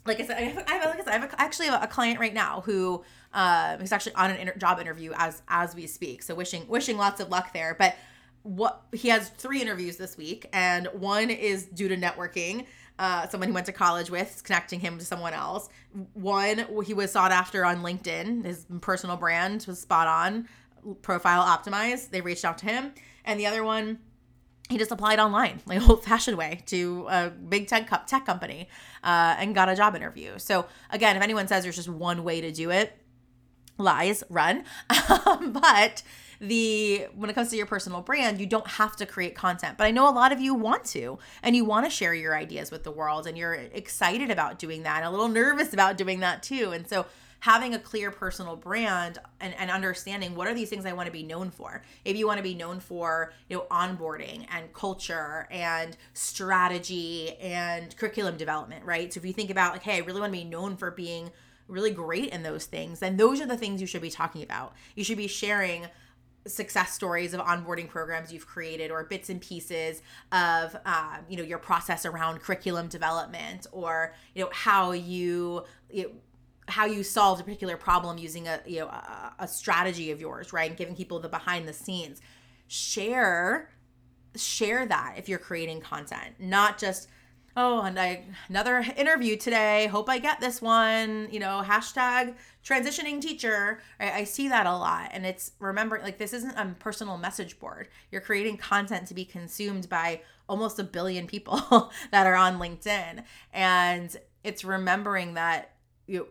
[0.06, 1.86] like I said, I have, I have, like I, said, I have a, actually a
[1.86, 5.86] client right now who uh, he's actually on an inter- job interview as as we
[5.86, 6.22] speak.
[6.22, 7.74] So wishing wishing lots of luck there.
[7.78, 7.96] But
[8.42, 12.66] what he has three interviews this week, and one is due to networking.
[12.98, 15.68] Uh, someone he went to college with is connecting him to someone else.
[16.14, 18.44] One he was sought after on LinkedIn.
[18.44, 20.48] His personal brand was spot on,
[21.02, 22.10] profile optimized.
[22.10, 22.92] They reached out to him,
[23.24, 23.98] and the other one
[24.68, 28.68] he just applied online, like old fashioned way, to a big tech tech company,
[29.05, 30.38] uh, and got a job interview.
[30.38, 32.96] So again, if anyone says there's just one way to do it,
[33.79, 34.64] lies, run.
[35.09, 36.02] Um, but
[36.40, 39.79] the when it comes to your personal brand, you don't have to create content.
[39.79, 42.37] But I know a lot of you want to, and you want to share your
[42.37, 45.96] ideas with the world, and you're excited about doing that, and a little nervous about
[45.96, 46.72] doing that too.
[46.72, 47.07] And so
[47.46, 51.12] having a clear personal brand and, and understanding what are these things I want to
[51.12, 51.80] be known for.
[52.04, 57.96] If you want to be known for, you know, onboarding and culture and strategy and
[57.96, 59.12] curriculum development, right?
[59.12, 61.30] So if you think about like, hey, I really want to be known for being
[61.68, 64.74] really great in those things, then those are the things you should be talking about.
[64.96, 65.87] You should be sharing
[66.48, 71.42] success stories of onboarding programs you've created or bits and pieces of um, you know
[71.42, 76.11] your process around curriculum development or you know how you, you know,
[76.68, 80.52] how you solved a particular problem using a you know a, a strategy of yours
[80.52, 82.20] right and giving people the behind the scenes
[82.66, 83.70] share
[84.35, 87.09] share that if you're creating content not just
[87.57, 89.87] oh, and I another interview today.
[89.87, 91.29] Hope I get this one.
[91.31, 93.81] You know, hashtag transitioning teacher.
[93.98, 97.88] I see that a lot, and it's remember like this isn't a personal message board.
[98.11, 103.24] You're creating content to be consumed by almost a billion people that are on LinkedIn,
[103.52, 105.72] and it's remembering that
[106.07, 106.29] you.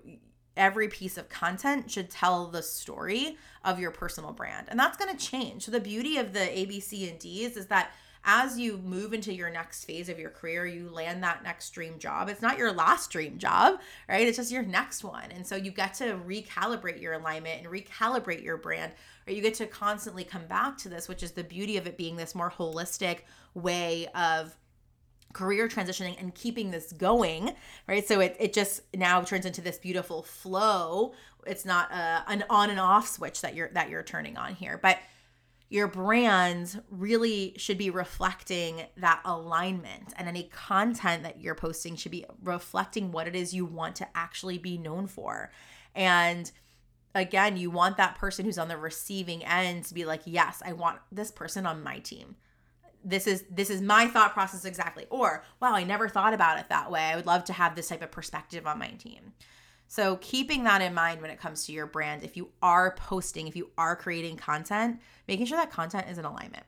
[0.57, 4.67] Every piece of content should tell the story of your personal brand.
[4.69, 5.65] And that's going to change.
[5.65, 7.91] So, the beauty of the A, B, C, and D's is that
[8.25, 11.99] as you move into your next phase of your career, you land that next dream
[11.99, 12.27] job.
[12.27, 14.27] It's not your last dream job, right?
[14.27, 15.31] It's just your next one.
[15.31, 18.93] And so you get to recalibrate your alignment and recalibrate your brand,
[19.27, 21.97] or you get to constantly come back to this, which is the beauty of it
[21.97, 23.19] being this more holistic
[23.53, 24.55] way of
[25.35, 27.53] career transitioning and keeping this going
[27.87, 28.07] right?
[28.07, 31.13] So it, it just now turns into this beautiful flow.
[31.45, 34.79] It's not a, an on and off switch that you're that you're turning on here
[34.81, 34.97] but
[35.67, 42.11] your brand really should be reflecting that alignment and any content that you're posting should
[42.11, 45.51] be reflecting what it is you want to actually be known for.
[45.95, 46.51] And
[47.15, 50.73] again you want that person who's on the receiving end to be like yes i
[50.73, 52.35] want this person on my team
[53.05, 56.67] this is this is my thought process exactly or wow i never thought about it
[56.69, 59.31] that way i would love to have this type of perspective on my team
[59.87, 63.47] so, keeping that in mind when it comes to your brand, if you are posting,
[63.47, 66.65] if you are creating content, making sure that content is in alignment.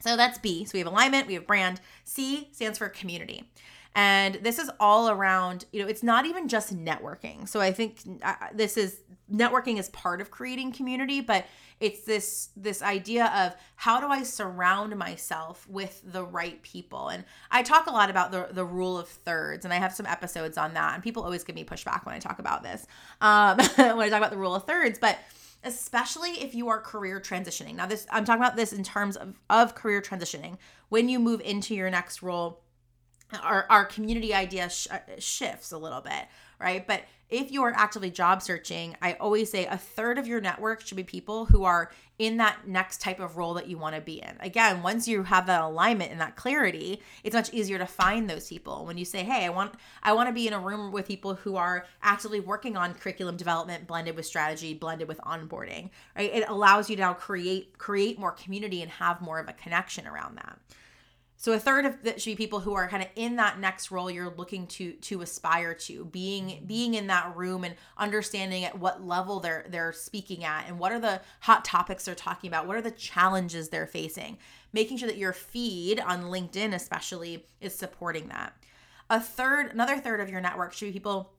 [0.00, 0.64] So, that's B.
[0.64, 1.80] So, we have alignment, we have brand.
[2.04, 3.50] C stands for community.
[3.96, 7.48] And this is all around, you know, it's not even just networking.
[7.48, 9.00] So, I think uh, this is
[9.32, 11.46] networking is part of creating community, but
[11.80, 17.08] it's this this idea of how do I surround myself with the right people.
[17.08, 20.04] And I talk a lot about the the rule of thirds, and I have some
[20.04, 20.92] episodes on that.
[20.92, 22.86] And people always give me pushback when I talk about this,
[23.22, 25.18] um, when I talk about the rule of thirds, but
[25.64, 27.76] especially if you are career transitioning.
[27.76, 30.58] Now, this I'm talking about this in terms of, of career transitioning.
[30.90, 32.60] When you move into your next role,
[33.42, 36.26] our, our community idea sh- uh, shifts a little bit,
[36.60, 36.86] right?
[36.86, 40.86] But if you are actively job searching, I always say a third of your network
[40.86, 44.00] should be people who are in that next type of role that you want to
[44.00, 44.36] be in.
[44.38, 48.48] Again, once you have that alignment and that clarity, it's much easier to find those
[48.48, 48.86] people.
[48.86, 51.34] When you say, "Hey, I want I want to be in a room with people
[51.34, 56.32] who are actively working on curriculum development blended with strategy, blended with onboarding." Right?
[56.32, 60.06] It allows you to now create create more community and have more of a connection
[60.06, 60.58] around that.
[61.38, 63.90] So a third of that should be people who are kind of in that next
[63.90, 66.66] role you're looking to to aspire to, being mm-hmm.
[66.66, 70.92] being in that room and understanding at what level they're they're speaking at and what
[70.92, 74.38] are the hot topics they're talking about, what are the challenges they're facing.
[74.72, 78.54] Making sure that your feed on LinkedIn especially is supporting that.
[79.10, 81.32] A third another third of your network should be people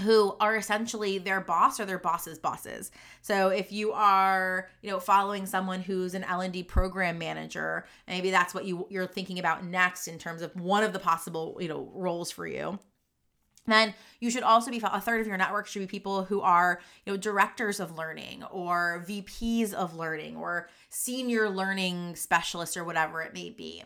[0.00, 2.90] who are essentially their boss or their boss's bosses.
[3.22, 8.52] So if you are, you know, following someone who's an L&D program manager, maybe that's
[8.52, 11.90] what you you're thinking about next in terms of one of the possible, you know,
[11.94, 12.78] roles for you.
[13.66, 16.80] Then you should also be a third of your network should be people who are,
[17.06, 23.22] you know, directors of learning or VPs of learning or senior learning specialists or whatever
[23.22, 23.82] it may be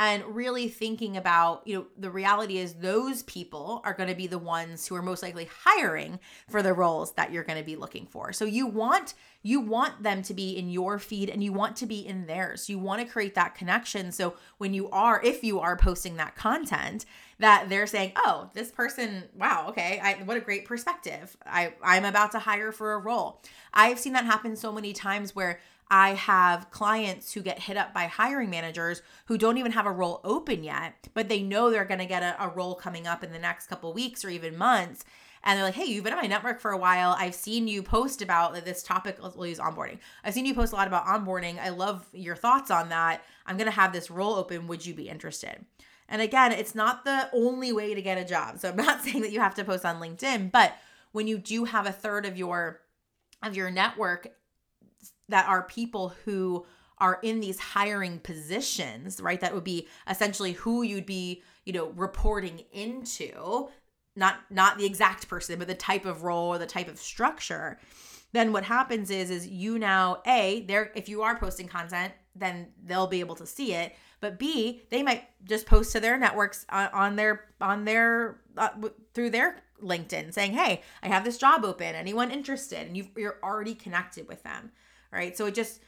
[0.00, 4.26] and really thinking about, you know, the reality is those people are going to be
[4.26, 7.76] the ones who are most likely hiring for the roles that you're going to be
[7.76, 8.32] looking for.
[8.32, 11.86] So you want you want them to be in your feed and you want to
[11.86, 12.68] be in theirs.
[12.68, 16.34] You want to create that connection so when you are if you are posting that
[16.34, 17.04] content
[17.38, 21.36] that they're saying, "Oh, this person, wow, okay, I, what a great perspective.
[21.44, 23.42] I I'm about to hire for a role."
[23.74, 25.60] I've seen that happen so many times where
[25.90, 29.92] I have clients who get hit up by hiring managers who don't even have a
[29.92, 33.24] role open yet, but they know they're going to get a, a, role coming up
[33.24, 35.04] in the next couple weeks or even months.
[35.42, 37.16] And they're like, hey, you've been on my network for a while.
[37.18, 39.18] I've seen you post about this topic.
[39.20, 39.98] We'll use onboarding.
[40.22, 41.58] I've seen you post a lot about onboarding.
[41.58, 43.24] I love your thoughts on that.
[43.46, 44.68] I'm going to have this role open.
[44.68, 45.64] Would you be interested?
[46.08, 48.58] And again, it's not the only way to get a job.
[48.58, 50.74] So I'm not saying that you have to post on LinkedIn, but
[51.12, 52.82] when you do have a third of your
[53.42, 54.28] of your network
[55.30, 56.66] that are people who
[56.98, 59.40] are in these hiring positions, right?
[59.40, 63.68] That would be essentially who you'd be, you know, reporting into,
[64.14, 67.78] not not the exact person, but the type of role or the type of structure.
[68.32, 72.68] Then what happens is is you now a there if you are posting content, then
[72.84, 73.96] they'll be able to see it.
[74.20, 78.68] But B, they might just post to their networks on, on their on their uh,
[79.14, 81.94] through their LinkedIn saying, "Hey, I have this job open.
[81.94, 84.70] Anyone interested?" And you you're already connected with them
[85.12, 85.36] right?
[85.36, 85.80] So it just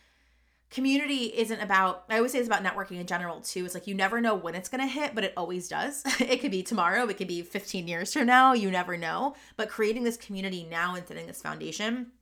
[0.71, 3.65] community isn't about i always say it's about networking in general too.
[3.65, 6.03] It's like you never know when it's going to hit but it always does.
[6.21, 9.35] It could be tomorrow it could be 15 years from now you never know.
[9.57, 12.13] But creating this community now and setting this foundation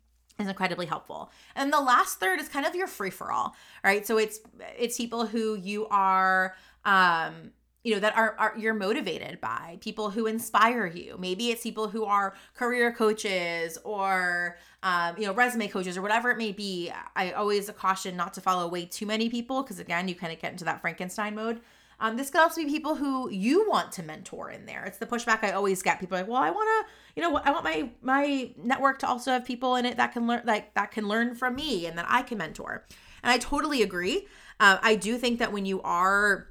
[0.41, 1.31] is incredibly helpful.
[1.55, 4.05] And the last third is kind of your free for all right?
[4.07, 4.41] So it's
[4.79, 10.11] it's people who you are um you know that are, are you're motivated by people
[10.11, 11.16] who inspire you.
[11.19, 16.31] Maybe it's people who are career coaches or um, you know resume coaches or whatever
[16.31, 16.93] it may be.
[17.16, 20.38] I always caution not to follow way too many people because again you kind of
[20.40, 21.61] get into that frankenstein mode.
[22.03, 24.85] Um, this could also be people who you want to mentor in there.
[24.85, 26.01] It's the pushback i always get.
[26.01, 29.31] People like well i want to you know i want my my network to also
[29.33, 32.07] have people in it that can learn like that can learn from me and that
[32.11, 32.85] i can mentor.
[33.23, 34.27] And i totally agree.
[34.59, 36.50] Uh, i do think that when you are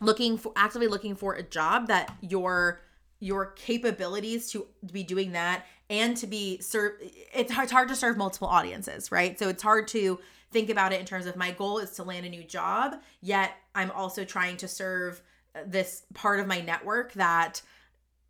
[0.00, 2.80] looking for actively looking for a job that your
[3.18, 7.96] your capabilities to be doing that and to be serve it's hard, it's hard to
[7.96, 9.38] serve multiple audiences right?
[9.38, 10.18] So it's hard to
[10.50, 13.56] think about it in terms of my goal is to land a new job yet
[13.74, 15.20] i'm also trying to serve
[15.54, 17.62] uh, this part of my network that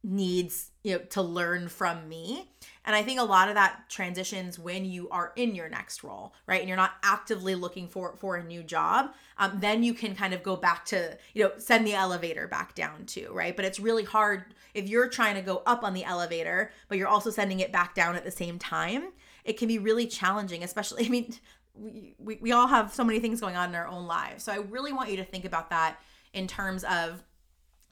[0.02, 2.48] needs you know to learn from me.
[2.85, 6.35] And i think a lot of that transitions when you are in your next role
[6.46, 6.61] right?
[6.61, 10.32] And you're not actively looking for for a new job um, then you can kind
[10.32, 13.56] of go back to you know send the elevator back down too right?
[13.56, 17.09] But it's really hard if you're trying to go up on the elevator but you're
[17.09, 19.12] also sending it back down at the same time
[19.44, 21.35] it can be really challenging especially i mean
[21.78, 24.44] we, we, we all have so many things going on in our own lives.
[24.44, 25.98] So i really want you to think about that
[26.32, 27.22] in terms of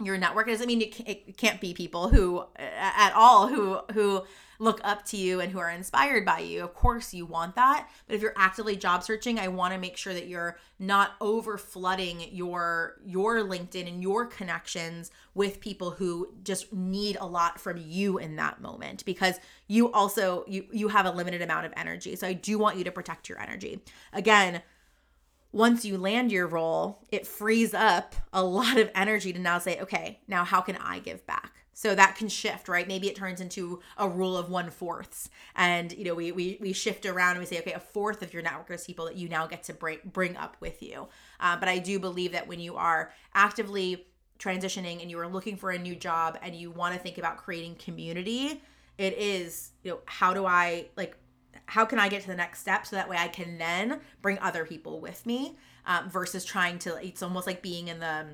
[0.05, 0.49] your network.
[0.49, 4.25] It doesn't mean it can't be people who at all who who
[4.59, 6.63] look up to you and who are inspired by you.
[6.63, 7.89] Of course, you want that.
[8.07, 11.59] But if you're actively job searching, I want to make sure that you're not over
[11.59, 17.77] flooding your your LinkedIn and your connections with people who just need a lot from
[17.77, 22.17] you in that moment because you also you you have a limited amount of energy.
[22.17, 23.81] So I do want you to protect your energy.
[24.13, 24.63] Again,
[25.55, 29.81] once you land your role, it frees up a lot of energy to now say,
[29.81, 31.53] okay, now how can I give back?
[31.73, 32.89] So that can shift, right?
[32.89, 36.73] Maybe it turns into a rule of one fourths, and you know we we we
[36.73, 39.29] shift around and we say, okay, a fourth of your network is people that you
[39.29, 41.09] now get to bring bring up with you.
[41.41, 44.07] Uh, but I do believe that when you are actively
[44.39, 47.39] transitioning and you are looking for a new job and you want to think about
[47.39, 48.63] creating community,
[48.99, 51.17] it is, you know, how do I like
[51.67, 54.39] how can I get to the next step so that way I can then bring
[54.39, 55.57] other people with me
[55.87, 58.27] um, versus trying to it's almost like being in the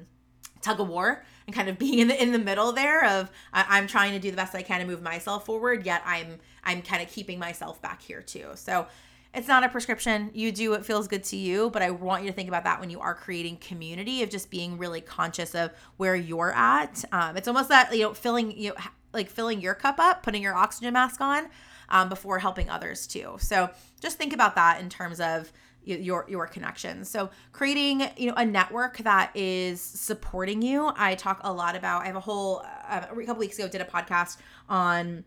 [0.61, 3.79] tug of war and kind of being in the in the middle there of I,
[3.79, 6.83] am trying to do the best I can to move myself forward yet I'm I'm
[6.83, 8.49] kind of keeping myself back here too.
[8.55, 8.87] So
[9.33, 10.31] it's not a prescription.
[10.35, 12.81] You do what feels good to you but I want you to think about that
[12.81, 17.05] when you are creating community of just being really conscious of where you're at.
[17.13, 18.77] Um, it's almost that you know filling you know
[19.13, 21.49] like filling your cup up putting your oxygen mask on
[21.91, 23.69] um, before helping others too so
[24.01, 25.53] just think about that in terms of
[25.85, 27.09] your your connections.
[27.09, 30.91] So creating you know a network that is supporting you.
[30.97, 32.03] I talk a lot about.
[32.03, 34.39] I have a whole uh, a couple weeks ago did a podcast
[34.69, 35.25] on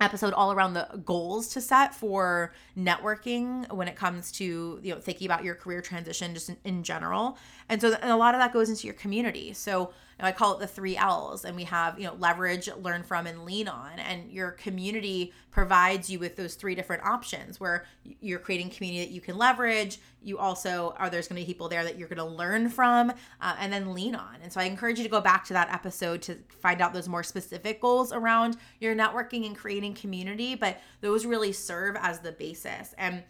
[0.00, 5.00] episode all around the goals to set for networking when it comes to you know
[5.00, 7.38] thinking about your career transition just in, in general
[7.68, 10.60] and so and a lot of that goes into your community so I call it
[10.60, 13.98] the three L's, and we have you know leverage, learn from, and lean on.
[13.98, 17.86] And your community provides you with those three different options where
[18.20, 19.98] you're creating community that you can leverage.
[20.22, 23.10] You also are there's going to be people there that you're going to learn from,
[23.40, 24.36] uh, and then lean on.
[24.42, 27.08] And so I encourage you to go back to that episode to find out those
[27.08, 30.54] more specific goals around your networking and creating community.
[30.54, 33.22] But those really serve as the basis and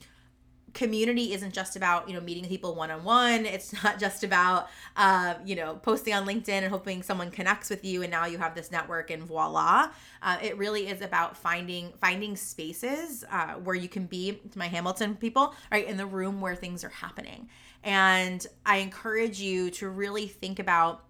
[0.75, 4.69] community isn't just about you know meeting people one on one it's not just about
[4.97, 8.37] uh, you know posting on linkedin and hoping someone connects with you and now you
[8.37, 9.91] have this network and voila.
[10.21, 14.67] Uh, it really is about finding finding spaces uh, where you can be to my
[14.67, 17.49] hamilton people right in the room where things are happening.
[17.83, 21.05] And i encourage you to really think about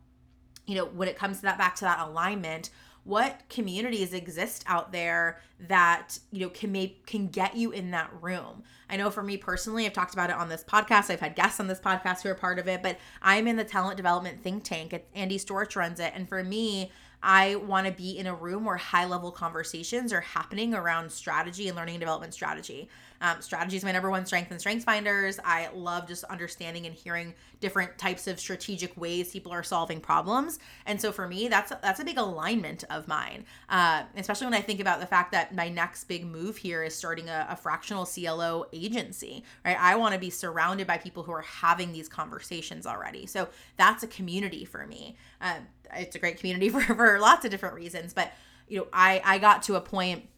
[0.67, 2.71] you know when it comes to that back to that alignment
[3.05, 8.11] what communities exist out there that you know can make can get you in that
[8.21, 8.63] room.
[8.89, 11.11] I know for me personally i've talked about it on this podcast.
[11.11, 13.65] I've had guests on this podcast who are part of it but i'm in the
[13.65, 16.13] talent development think tank andy storch runs it.
[16.15, 16.91] And for me
[17.27, 21.69] I want to be in a room where high level conversations are happening around strategy
[21.69, 22.91] and learning and development strategy.
[23.25, 25.41] Um, strategy is my number one strength and strengths finders.
[25.43, 30.59] I love just understanding and hearing different types of strategic ways people are solving problems.
[30.85, 34.61] And so for me, that's that's a big alignment of mine, uh, especially when I
[34.61, 38.05] think about the fact that my next big move here is starting a, a fractional
[38.05, 39.43] CLO agency.
[39.64, 43.25] Right, I want to be surrounded by people who are having these conversations already.
[43.25, 43.49] So
[43.79, 45.16] that's a community for me.
[45.41, 45.61] Uh,
[45.95, 48.33] it's a great community for, for lots of different reasons, but
[48.68, 50.29] you know, I I got to a point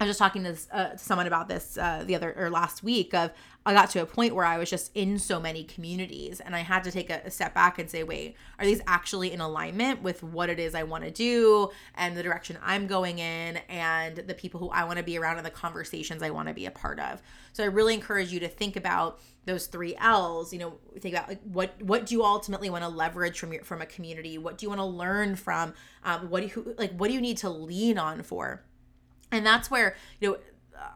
[0.00, 3.14] I was just talking to, uh, someone about this uh, the other or last week
[3.14, 3.32] of
[3.66, 6.60] I got to a point where I was just in so many communities and I
[6.60, 10.02] had to take a, a step back and say, wait, are these actually in alignment
[10.02, 14.16] with what it is I want to do and the direction I'm going in and
[14.16, 16.66] the people who I want to be around and the conversations I want to be
[16.66, 17.22] a part of?
[17.54, 20.52] So I really encourage you to think about those three L's.
[20.52, 23.62] You know, think about like what what do you ultimately want to leverage from your
[23.62, 24.36] from a community?
[24.36, 25.72] What do you want to learn from?
[26.02, 26.92] Um, what do you like?
[26.96, 28.62] What do you need to lean on for?
[29.34, 30.38] And that's where, you know,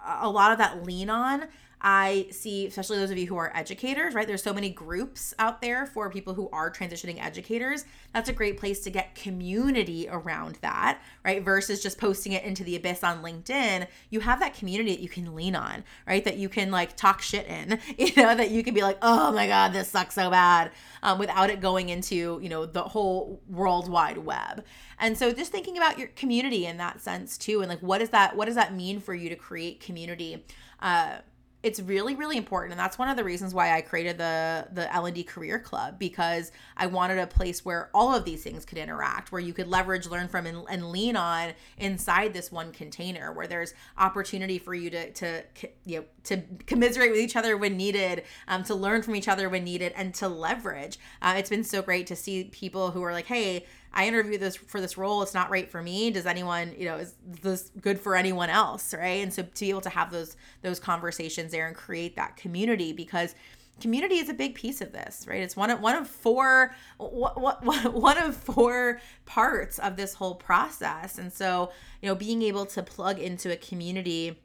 [0.06, 1.44] a lot of that lean on
[1.80, 4.26] I see, especially those of you who are educators, right?
[4.26, 7.84] There's so many groups out there for people who are transitioning educators.
[8.12, 11.42] That's a great place to get community around that, right?
[11.42, 13.86] Versus just posting it into the abyss on LinkedIn.
[14.10, 16.24] You have that community that you can lean on, right?
[16.24, 19.30] That you can like talk shit in, you know, that you can be like, oh
[19.30, 20.72] my God, this sucks so bad,
[21.04, 24.64] um, without it going into, you know, the whole worldwide web.
[24.98, 28.10] And so just thinking about your community in that sense too, and like, what does
[28.10, 30.44] that, what does that mean for you to create community?
[30.80, 31.18] Uh,
[31.62, 32.72] it's really really important.
[32.72, 36.52] And that's one of the reasons why i created the the l&d career club because
[36.76, 40.06] i wanted a place where all of these things could interact where you could leverage
[40.06, 44.90] learn from and, and lean on inside this one container where there's opportunity for you
[44.90, 45.42] to to
[45.84, 49.48] you know to commiserate with each other when needed um, to learn from each other
[49.48, 50.98] when needed and to leverage.
[51.22, 54.56] Uh, it's been so great to see people who are like hey I interviewed this
[54.56, 55.22] for this role.
[55.22, 56.10] It's not right for me.
[56.10, 59.22] Does anyone, you know, is this good for anyone else, right?
[59.22, 62.92] And so to be able to have those those conversations there and create that community
[62.92, 63.34] because
[63.80, 65.42] community is a big piece of this, right?
[65.42, 67.64] It's one of one of four what,
[67.94, 71.18] one of four parts of this whole process.
[71.18, 71.72] And so,
[72.02, 74.38] you know, being able to plug into a community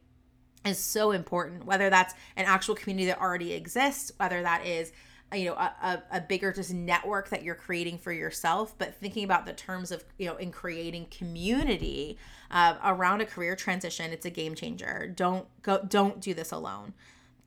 [0.66, 4.94] is so important, whether that's an actual community that already exists, whether that is
[5.34, 9.46] you know a, a bigger just network that you're creating for yourself but thinking about
[9.46, 12.18] the terms of you know in creating community
[12.52, 15.12] uh, around a career transition it's a game changer.
[15.14, 16.94] Don't go don't do this alone.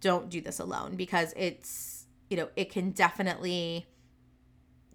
[0.01, 3.87] Don't do this alone because it's you know it can definitely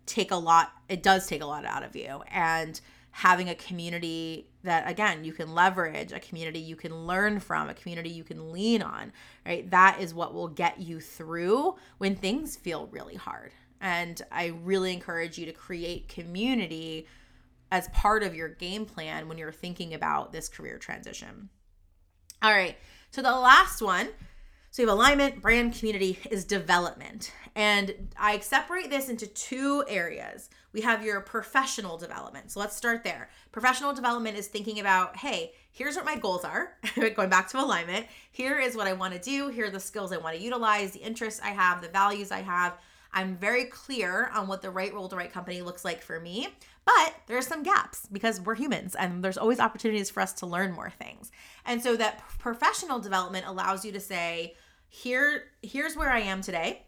[0.06, 2.22] take a lot it does take a lot out of you.
[2.30, 2.80] And
[3.12, 7.74] having a community that again you can leverage a community you can learn from a
[7.74, 9.12] community you can lean on
[9.45, 13.51] right that is what will get you through when things feel really hard
[13.82, 17.07] And I really encourage you to create community
[17.72, 21.49] as part of your game plan when you're thinking about this career transition.
[22.43, 22.78] All right.
[23.09, 24.09] So the last one,
[24.72, 27.34] so you have alignment, brand, community is development.
[27.56, 30.50] And I separate this into two areas.
[30.72, 32.52] We have your professional development.
[32.52, 33.30] So let's start there.
[33.52, 36.78] Professional development is thinking about, hey, here's what my goals are,
[37.16, 38.08] going back to alignment.
[38.32, 39.50] Here is what I want to do.
[39.50, 42.40] Here are the skills I want to utilize, the interests I have, the values I
[42.40, 42.78] have.
[43.14, 46.48] I'm very clear on what the right role, to right company looks like for me.
[46.86, 50.46] But there are some gaps because we're humans and there's always opportunities for us to
[50.46, 51.32] learn more things.
[51.66, 54.56] And so that professional development allows you to say,
[54.94, 56.84] here, here's where I am today.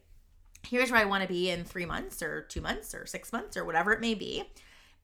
[0.68, 3.56] Here's where I want to be in three months or two months or six months
[3.56, 4.44] or whatever it may be.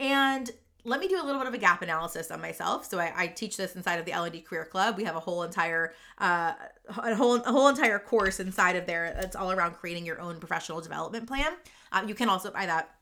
[0.02, 0.52] And
[0.84, 2.84] let me do a little bit of a gap analysis on myself.
[2.84, 4.98] So I, I teach this inside of the L&D Career Club.
[4.98, 6.54] We have a whole entire uh,
[6.98, 9.06] a whole a whole entire course inside of there.
[9.06, 11.54] It's all around creating your own professional development plan.
[11.94, 12.96] Um, you can also buy that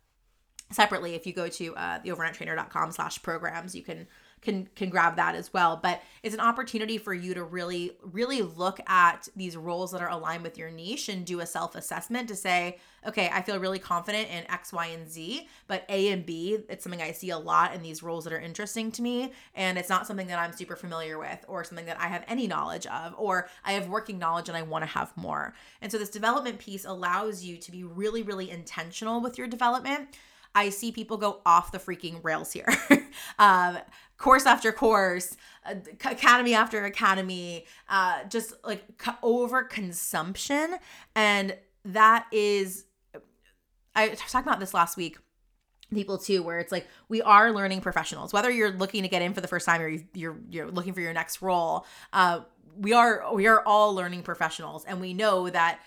[0.71, 4.07] separately if you go to uh, theovernighttrainer.com slash programs you can
[4.41, 5.79] can can grab that as well.
[5.81, 10.09] But it's an opportunity for you to really really look at these roles that are
[10.09, 13.79] aligned with your niche and do a self assessment to say okay i feel really
[13.79, 17.37] confident in x y and z but a and b it's something i see a
[17.37, 19.31] lot in these roles that are interesting to me.
[19.55, 22.47] And it's not something that i'm super familiar with or something that i have any
[22.47, 25.53] knowledge of or i have working knowledge and i want to have more.
[25.81, 30.09] And so this development piece allows you to be really really intentional with your development
[30.57, 32.67] I see people go off the freaking rails here.
[33.39, 33.77] um,
[34.17, 38.83] course after course, uh, academy after academy, uh, just like
[39.21, 40.77] over consumption.
[41.15, 41.55] And
[41.85, 42.85] that is,
[43.95, 45.19] I was talking about this last week
[45.93, 49.33] people too where it's like we are learning professionals whether you're looking to get in
[49.33, 52.41] for the first time or you're you're looking for your next role uh,
[52.75, 55.79] we are we are all learning professionals and we know that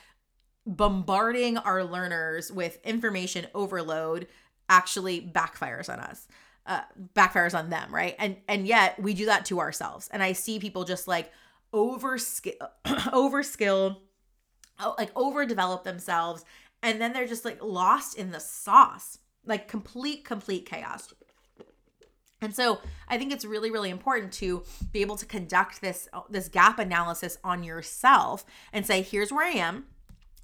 [0.67, 4.27] bombarding our learners with information overload
[4.71, 6.27] actually backfires on us
[6.67, 6.83] uh,
[7.15, 8.15] backfires on them right?
[8.19, 10.09] And and yet we do that to ourselves.
[10.13, 11.31] And i see people just like
[11.73, 12.55] over skill
[13.13, 14.03] over skill
[14.99, 16.45] like overdevelop themselves
[16.83, 21.13] and then they're just like lost in the sauce like complete complete chaos.
[22.43, 24.63] And so I think it's really really important to
[24.93, 29.51] be able to conduct this this gap analysis on yourself and say here's where I
[29.51, 29.87] am,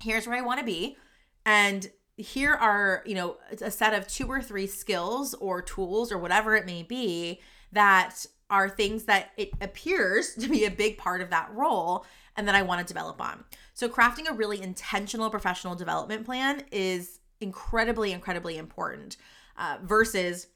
[0.03, 0.97] here's where I want to be,
[1.45, 6.19] and here are, you know, a set of two or three skills or tools or
[6.19, 7.41] whatever it may be
[7.73, 12.07] that are things that it appears to be a big part of that role
[12.37, 13.45] and that I want to develop on.
[13.75, 19.17] So, crafting a really intentional professional development plan is incredibly, incredibly important
[19.59, 20.47] uh, versus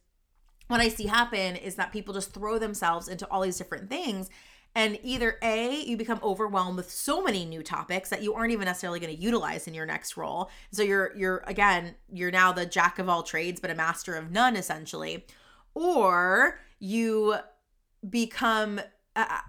[0.69, 4.31] what I see happen is that people just throw themselves into all these different things
[4.75, 8.67] and either A, you become overwhelmed with so many new topics that you aren't even
[8.67, 10.51] necessarily going to utilize in your next role.
[10.71, 14.31] So you're you're again, you're now the jack of all trades but a master of
[14.31, 15.27] none essentially.
[15.75, 17.37] Or you
[18.09, 18.81] become
[19.17, 19.41] uh,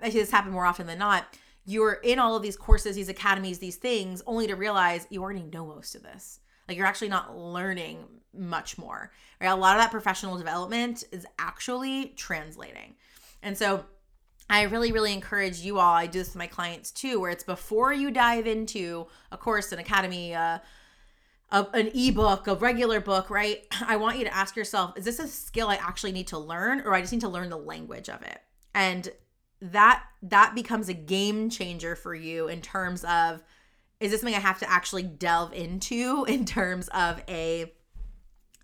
[0.00, 1.36] I see this happen more often than not.
[1.64, 5.42] You're in all of these courses, these academies, these things only to realize you already
[5.42, 6.38] know most of this.
[6.68, 9.10] Like you're actually not learning much more.
[9.40, 9.48] Right?
[9.48, 12.94] A lot of that professional development is actually translating.
[13.42, 13.84] And so
[14.50, 15.94] I really, really encourage you all.
[15.94, 19.72] I do this with my clients too, where it's before you dive into a course,
[19.72, 20.58] an academy, uh,
[21.50, 23.66] a, an ebook, a regular book, right?
[23.86, 26.80] I want you to ask yourself, is this a skill I actually need to learn,
[26.80, 28.40] or I just need to learn the language of it?
[28.74, 29.08] And
[29.60, 33.42] that that becomes a game changer for you in terms of
[33.98, 37.72] is this something I have to actually delve into in terms of a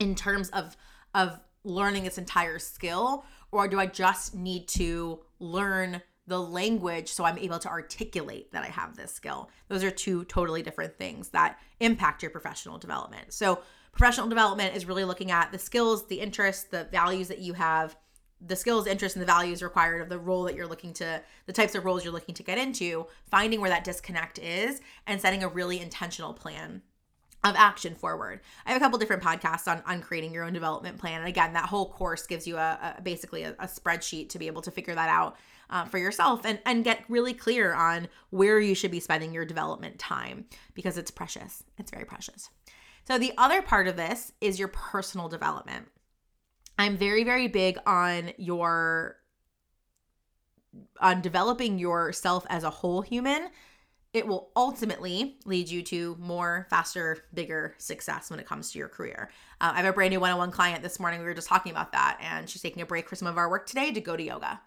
[0.01, 0.77] in terms of
[1.15, 3.25] of learning this entire skill
[3.55, 8.65] or do I just need to learn the language so I'm able to articulate that
[8.65, 9.49] I have this skill?
[9.69, 13.33] Those are two totally different things that impact your professional development.
[13.33, 13.61] So,
[13.93, 17.97] professional development is really looking at the skills, the interests, the values that you have,
[18.45, 21.53] the skills, interests, and the values required of the role that you're looking to, the
[21.53, 25.45] types of roles you're looking to get into, finding where that disconnect is, and setting
[25.45, 26.83] a really intentional plan
[27.45, 28.41] of action forward.
[28.65, 31.53] I have a couple different podcasts on on creating your own development plan, and again,
[31.53, 34.71] that whole course gives you a, a basically a, a, spreadsheet to be able to
[34.71, 35.37] figure that out
[35.71, 39.45] uh, for yourself and and get really clear on where you should be spending your
[39.45, 41.63] development time because it's precious.
[41.79, 42.49] It's very precious.
[43.07, 45.89] So the other part of this is your personal development.
[46.79, 49.17] I'm very very big on your
[50.99, 53.51] on developing yourself as a whole human
[54.15, 58.89] it will ultimately lead you to more, faster, bigger success when it comes to your
[58.89, 59.29] career.
[59.61, 61.19] Uh, I have a brand new one on one client this morning.
[61.19, 63.51] We were just talking about that, and she's taking a break for some of our
[63.51, 64.61] work today to go to yoga.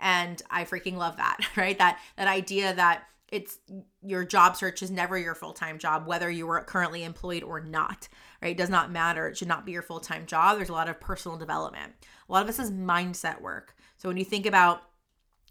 [0.00, 1.78] And I freaking love that, right?
[1.78, 3.58] That that idea that it's
[4.02, 8.06] your job search is never your full-time job whether you are currently employed or not
[8.42, 10.90] right it does not matter it should not be your full-time job there's a lot
[10.90, 11.94] of personal development
[12.28, 14.82] a lot of this is mindset work so when you think about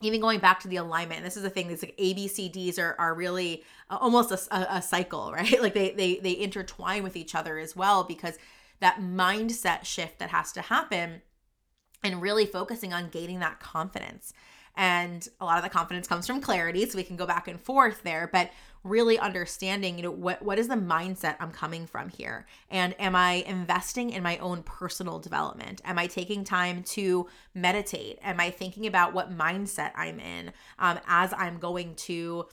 [0.06, 3.14] even going back to the alignment this is the thing these like abcds are, are
[3.14, 5.62] really almost a, a, a cycle right?
[5.62, 8.38] Like they, they they intertwine with each other as well because
[8.80, 11.22] that mindset shift that has to happen
[12.04, 14.34] and really focusing on gaining that confidence.
[14.76, 17.62] And a lot of the confidence comes from clarity so we can go back and
[17.62, 18.50] forth there but
[18.84, 22.46] really understanding you know what what is the mindset i'm coming from here?
[22.70, 25.82] And am i investing in my own personal development?
[25.86, 28.20] Am i taking time to meditate?
[28.22, 32.46] Am i thinking about what mindset i'm in um, as i'm going to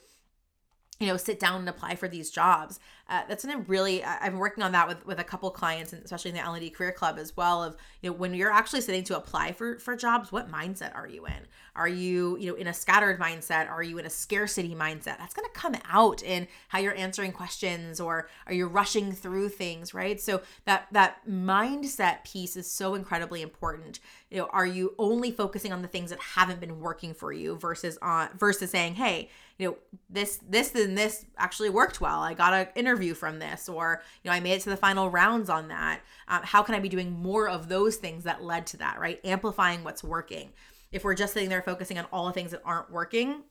[1.00, 2.78] you know sit down and apply for these jobs
[3.10, 6.30] uh, that's a really i'm working on that with with a couple clients and especially
[6.30, 9.16] in the l&d career club as well of you know when you're actually sitting to
[9.16, 11.46] apply for for jobs what mindset are you in?
[11.76, 13.70] Are you you know in a scattered mindset?
[13.70, 15.18] Are you in a scarcity mindset?
[15.18, 19.50] That's going to come out in how you're answering questions or are you rushing through
[19.50, 20.20] things right?
[20.20, 24.00] So that that mindset piece is so incredibly important.
[24.30, 27.56] You know are you only focusing on the things that haven't been working for you
[27.56, 29.76] versus on versus saying hey you know
[30.08, 32.20] this this and this actually worked well.
[32.20, 35.10] I got an interview from this or you know i made it to the final
[35.10, 38.66] rounds on that um, how can i be doing more of those things that led
[38.66, 39.20] to that right?
[39.24, 40.50] Amplifying what's working.
[40.92, 43.42] If we're just sitting there focusing on all the things that aren't working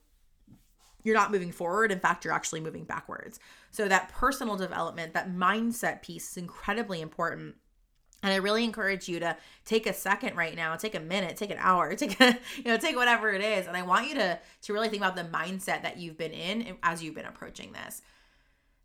[1.01, 1.91] you're not moving forward.
[1.91, 3.39] In fact you're actually moving backwards.
[3.71, 7.55] So that personal development that mindset piece is incredibly important.
[8.21, 11.51] And I really encourage you to take a second right now, take a minute, take
[11.51, 13.65] an hour, take a, you know, take whatever it is.
[13.65, 16.77] And I want you to to really think about the mindset that you've been in
[16.83, 18.01] as you've been approaching this.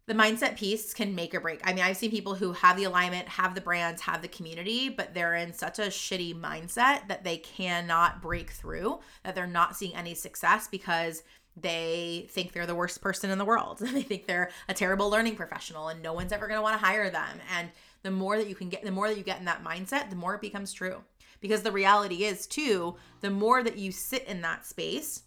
[0.07, 1.61] The mindset piece can make or break.
[1.65, 4.91] I mean, I've seen people who have the alignment, have the brands, have the community,
[4.91, 9.77] but they're in such a shitty mindset that they cannot break through, that they're not
[9.77, 11.23] seeing any success because
[11.57, 13.79] they think they're the worst person in the world.
[13.93, 16.85] they think they're a terrible learning professional and no one's ever going to want to
[16.85, 17.39] hire them.
[17.57, 17.71] And
[18.03, 20.17] the more that you can get, the more that you get in that mindset, the
[20.17, 21.03] more it becomes true.
[21.41, 25.23] Because the reality is, too, the more that you sit in that space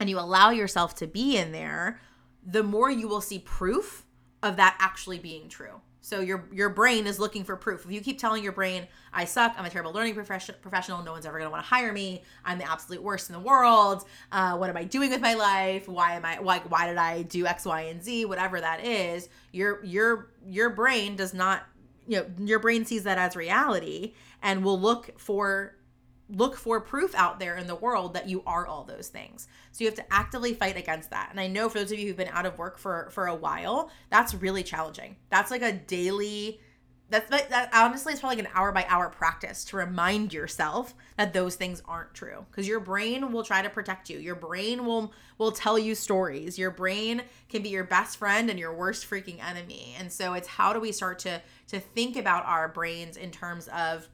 [0.00, 2.00] and you allow yourself to be in there,
[2.44, 4.04] the more you will see proof
[4.42, 5.80] of that actually being true.
[6.04, 7.84] So your your brain is looking for proof.
[7.84, 9.54] If you keep telling your brain, "I suck.
[9.56, 11.00] I'm a terrible learning profession- professional.
[11.04, 12.24] No one's ever going to want to hire me.
[12.44, 14.04] I'm the absolute worst in the world.
[14.32, 15.86] Uh, what am I doing with my life?
[15.86, 18.24] Why am I like why did I do X, Y, and Z?
[18.24, 21.62] Whatever that is, your your your brain does not
[22.08, 25.76] you know your brain sees that as reality and will look for
[26.28, 29.48] look for proof out there in the world that you are all those things.
[29.72, 31.28] So you have to actively fight against that.
[31.30, 33.34] And I know for those of you who've been out of work for for a
[33.34, 35.16] while, that's really challenging.
[35.30, 36.60] That's like a daily
[37.12, 41.34] that's that honestly it's probably like an hour by hour practice to remind yourself that
[41.34, 45.12] those things aren't true because your brain will try to protect you your brain will
[45.36, 49.44] will tell you stories your brain can be your best friend and your worst freaking
[49.44, 53.30] enemy and so it's how do we start to to think about our brains in
[53.30, 54.08] terms of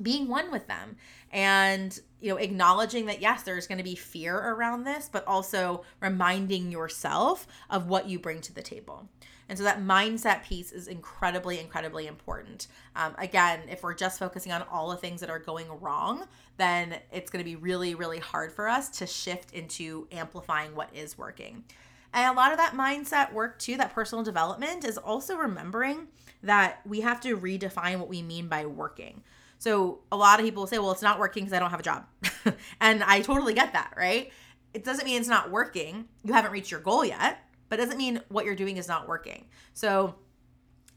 [0.00, 0.96] being one with them
[1.32, 5.82] and you know acknowledging that yes there's going to be fear around this but also
[6.00, 9.08] reminding yourself of what you bring to the table.
[9.48, 12.68] And so that mindset piece is incredibly incredibly important.
[12.94, 16.24] Um, again if we're just focusing on all the things that are going wrong
[16.56, 20.90] then it's going to be really really hard for us to shift into amplifying what
[20.94, 21.64] is working.
[22.12, 26.08] And a lot of that mindset work too that personal development is also remembering
[26.42, 29.22] that we have to redefine what we mean by working
[29.58, 31.82] so a lot of people say, well, it's not working because I don't have a
[31.82, 32.06] job.
[32.80, 34.30] and I totally get that, right?
[34.74, 36.06] It doesn't mean it's not working.
[36.24, 37.38] You haven't reached your goal yet,
[37.68, 39.46] but it doesn't mean what you're doing is not working.
[39.72, 40.16] So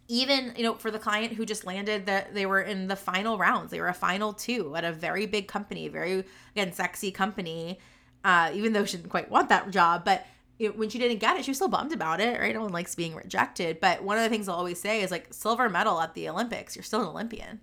[0.09, 3.37] even, you know, for the client who just landed that they were in the final
[3.37, 7.79] rounds, they were a final two at a very big company, very, again, sexy company,
[8.25, 10.25] uh, even though she didn't quite want that job, but
[10.57, 12.53] it, when she didn't get it, she was still bummed about it, right?
[12.53, 13.79] No one likes being rejected.
[13.79, 16.75] But one of the things I'll always say is like silver medal at the Olympics,
[16.75, 17.61] you're still an Olympian.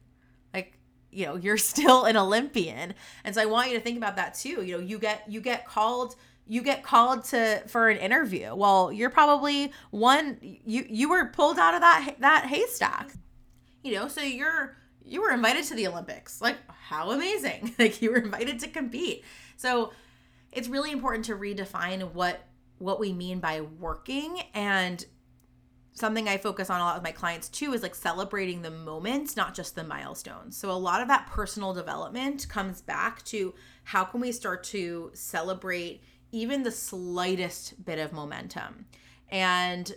[1.17, 2.95] You know you're still an olympian.
[3.25, 4.63] And so i want you to think about that too.
[4.63, 8.55] You know you get you get called you get called to for an interview.
[8.55, 13.13] Well you're probably one you you were pulled out of that that haystack.
[13.83, 16.41] You know so you're you were invited to the olympics.
[16.41, 17.75] Like how amazing.
[17.79, 19.25] Like you were invited to compete.
[19.57, 19.93] So
[20.53, 22.45] it's really important to redefine what
[22.79, 25.05] what we mean by working and
[25.97, 29.35] something I focus on a lot with my clients too is like celebrating the moments,
[29.35, 30.57] not just the milestones.
[30.57, 35.11] So a lot of that personal development comes back to how can we start to
[35.15, 38.85] celebrate even the slightest bit of momentum.
[39.31, 39.91] And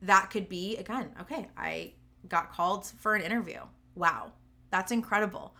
[0.00, 1.92] that could be again, okay, I
[2.26, 3.60] got called for an interview.
[3.94, 4.32] Wow,
[4.70, 5.54] that's incredible.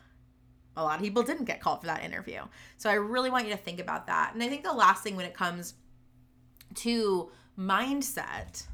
[0.77, 2.41] A lot of people didn't get called for that interview.
[2.79, 4.33] So I really want you to think about that.
[4.33, 5.75] And I think the last thing when it comes
[6.77, 8.67] to mindset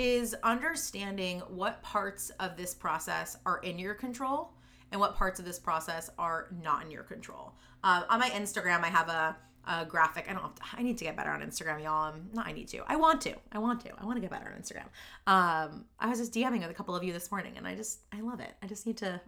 [0.00, 4.50] is understanding what parts of this process are in your control
[4.92, 7.52] and what parts of this process are not in your control.
[7.84, 9.36] Uh, on my Instagram, I have a,
[9.68, 10.24] a graphic.
[10.26, 10.56] I don't.
[10.56, 12.14] To, I need to get better on Instagram, y'all.
[12.14, 12.46] I'm not.
[12.46, 12.82] I need to.
[12.86, 13.34] I want to.
[13.52, 13.90] I want to.
[14.00, 14.86] I want to get better on Instagram.
[15.30, 18.00] Um, I was just DMing with a couple of you this morning, and I just
[18.10, 18.54] I love it.
[18.62, 19.20] I just need to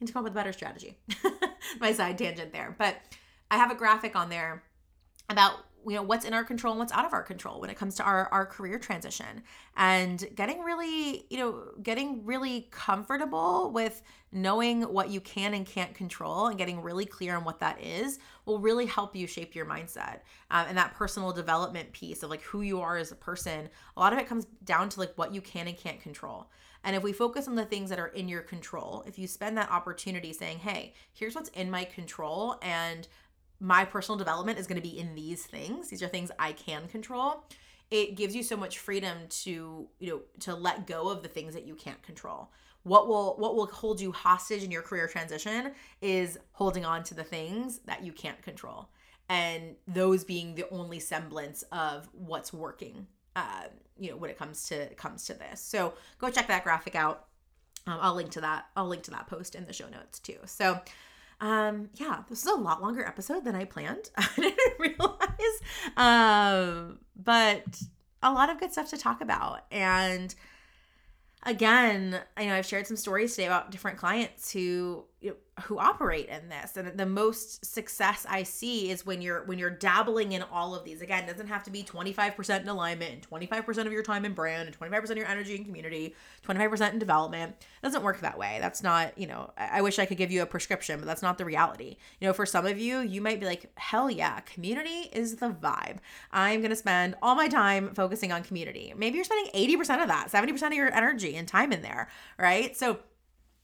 [0.00, 0.96] need to come up with a better strategy.
[1.80, 2.96] my side tangent there, but
[3.50, 4.62] I have a graphic on there
[5.28, 5.56] about
[5.86, 7.94] you know what's in our control and what's out of our control when it comes
[7.96, 9.42] to our our career transition.
[9.76, 14.02] And getting really you know getting really comfortable with
[14.32, 18.18] knowing what you can and can't control and getting really clear on what that is
[18.44, 20.20] will really help you shape your mindset
[20.50, 24.00] um, and that personal development piece of like who you are as a person a
[24.00, 26.50] lot of it comes down to like what you can and can't control.
[26.84, 29.56] And if we focus on the things that are in your control if you spend
[29.56, 33.08] that opportunity saying hey here's what's in my control and
[33.60, 35.88] my personal development is going to be in these things.
[35.88, 37.44] These are things I can control.
[37.90, 41.54] It gives you so much freedom to, you know, to let go of the things
[41.54, 42.50] that you can't control.
[42.84, 47.14] What will what will hold you hostage in your career transition is holding on to
[47.14, 48.90] the things that you can't control.
[49.28, 53.06] And those being the only semblance of what's working.
[53.36, 53.64] Uh,
[53.98, 55.60] you know, when it comes to comes to this.
[55.60, 57.26] So go check that graphic out.
[57.86, 58.66] Um, I'll link to that.
[58.76, 60.38] I'll link to that post in the show notes too.
[60.44, 60.80] So
[61.40, 64.10] um yeah this is a lot longer episode than i planned.
[64.16, 65.60] I didn't realize.
[65.96, 67.64] Um but
[68.22, 69.60] a lot of good stuff to talk about.
[69.70, 70.34] And
[71.44, 75.04] again i know i've shared some stories today about different clients who
[75.62, 76.76] who operate in this.
[76.76, 80.84] And the most success i see is when you're when you're dabbling in all of
[80.84, 81.02] these.
[81.02, 84.68] Again doesn't have to be 25% in alignment and 25% of your time in brand
[84.68, 86.14] and 25% of your energy and community
[86.46, 87.54] 25% in development.
[87.60, 88.58] It doesn't work that way.
[88.60, 91.22] That's not you know I, I wish i could give you a prescription but that's
[91.22, 91.96] not the reality.
[92.20, 95.50] You know for some of you you might be like hell yeah community is the
[95.50, 95.98] vibe.
[96.32, 98.92] I'm going to spend all my time focusing on community.
[98.96, 102.76] Maybe you're spending 80% of that 70% of your energy and time in there right?
[102.76, 102.98] So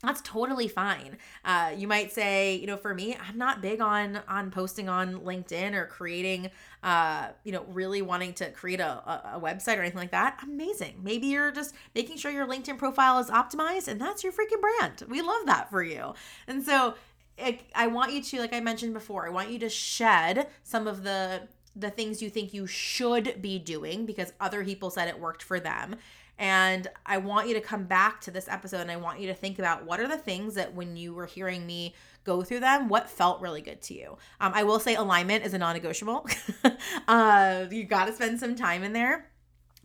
[0.07, 1.19] that's totally fine.
[1.45, 5.21] Uh, you might say you know for me i'm not big on on posting on
[5.21, 6.51] linkedin or creating
[6.83, 10.39] uh, you know really wanting to create a, a, website or anything like that.
[10.43, 11.01] Amazing.
[11.03, 15.03] Maybe you're just making sure your linkedin profile is optimized and that's your freaking brand.
[15.09, 16.15] We love that for you.
[16.47, 16.95] And so
[17.37, 20.87] it, i want you to like i mentioned before i want you to shed some
[20.87, 21.43] of the
[21.77, 25.59] the things you think you should be doing because other people said it worked for
[25.59, 25.97] them
[26.39, 29.35] and I want you to come back to this episode and I want you to
[29.35, 32.89] think about what are the things that when you were hearing me go through them,
[32.89, 34.17] what felt really good to you.
[34.41, 36.27] Um, I will say alignment is a non negotiable.
[37.09, 39.31] uh, you got to spend some time in there.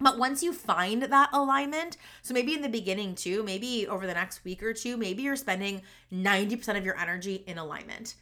[0.01, 4.13] But once you find that alignment, so maybe in the beginning too, maybe over the
[4.13, 5.81] next week or two, maybe you're spending
[6.13, 8.15] 90% of your energy in alignment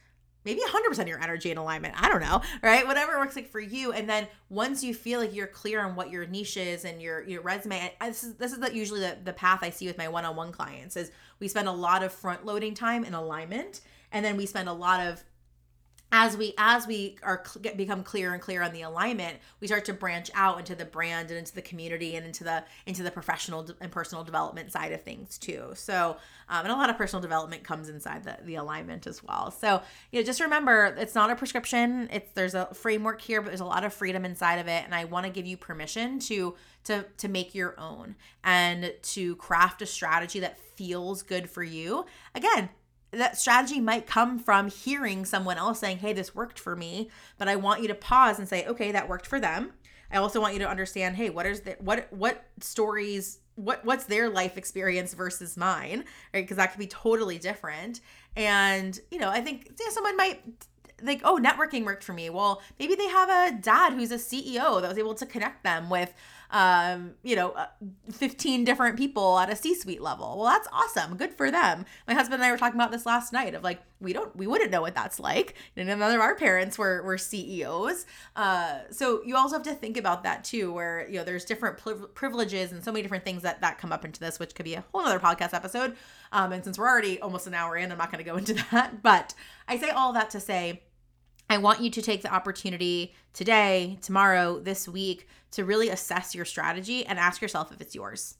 [0.48, 1.94] maybe 100% of your energy in alignment.
[2.02, 2.86] I don't know, right?
[2.86, 3.92] Whatever works like for you.
[3.92, 7.22] And then once you feel like you're clear on what your niche is and your
[7.24, 10.08] your resume, this is this is the, usually the, the path I see with my
[10.08, 14.38] one-on-one clients is we spend a lot of front loading time in alignment and then
[14.38, 15.22] we spend a lot of
[16.10, 19.84] as we as we are get, become clear and clear on the alignment we start
[19.84, 23.10] to branch out into the brand and into the community and into the into the
[23.10, 25.70] professional and personal development side of things too.
[25.74, 26.16] So
[26.48, 29.50] um, and a lot of personal development comes inside the, the alignment as well.
[29.50, 32.08] So you know just remember it's not a prescription.
[32.10, 34.84] It's there's a framework here but there's a lot of freedom inside of it.
[34.84, 36.54] And i want to give you permission to
[36.84, 42.06] to to make your own and to craft a strategy that feels good for you.
[42.34, 42.70] Again
[43.10, 47.10] that strategy might come from hearing someone else saying, Hey, this worked for me.
[47.38, 49.72] But I want you to pause and say, Okay, that worked for them.
[50.10, 54.04] I also want you to understand, hey, what is the what what stories what what's
[54.04, 56.42] their life experience versus mine, right?
[56.42, 58.00] Because that could be totally different.
[58.36, 60.40] And you know, I think yeah, someone might
[61.02, 62.30] like, oh, networking worked for me.
[62.30, 65.90] Well, maybe they have a dad who's a CEO that was able to connect them
[65.90, 66.12] with
[66.50, 67.66] um, you know, uh,
[68.12, 70.38] 15 different people at a C suite level.
[70.38, 71.16] Well, that's awesome.
[71.16, 71.84] Good for them.
[72.06, 74.46] My husband and I were talking about this last night of like, we don't, we
[74.46, 75.54] wouldn't know what that's like.
[75.76, 78.06] And none of our parents were, were CEOs.
[78.34, 81.78] Uh, so you also have to think about that too, where, you know, there's different
[82.14, 84.74] privileges and so many different things that, that come up into this, which could be
[84.74, 85.96] a whole other podcast episode.
[86.32, 88.54] Um, and since we're already almost an hour in, I'm not going to go into
[88.70, 89.34] that, but
[89.66, 90.82] I say all that to say,
[91.50, 96.44] I want you to take the opportunity today, tomorrow, this week to really assess your
[96.44, 98.36] strategy and ask yourself if it's yours.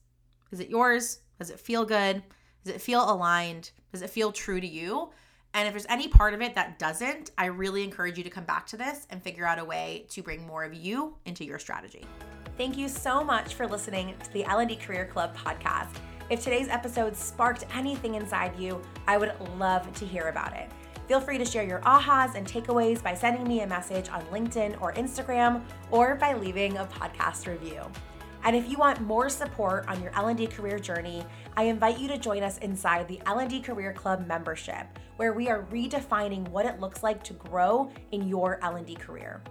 [0.53, 1.21] Is it yours?
[1.39, 2.23] Does it feel good?
[2.65, 3.71] Does it feel aligned?
[3.93, 5.09] Does it feel true to you?
[5.55, 8.45] And if there's any part of it that doesn't, I really encourage you to come
[8.45, 11.59] back to this and figure out a way to bring more of you into your
[11.59, 12.05] strategy.
[12.59, 15.97] Thank you so much for listening to the L&D Career Club podcast.
[16.29, 20.69] If today's episode sparked anything inside you, I would love to hear about it
[21.09, 24.81] Feel free to share your ahas and takeaways by sending me a message on LinkedIn
[24.81, 27.81] or Instagram or by leaving a podcast review.
[28.45, 31.25] And if you want more support on your L&D career journey,
[31.57, 34.87] I invite you to join us inside the L&D Career Club membership,
[35.17, 39.43] where we are redefining what it looks like to grow in your L&D career.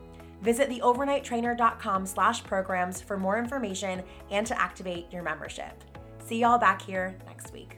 [0.41, 5.84] Visit theovernighttrainer.com slash programs for more information and to activate your membership.
[6.20, 7.76] See y'all back here next week.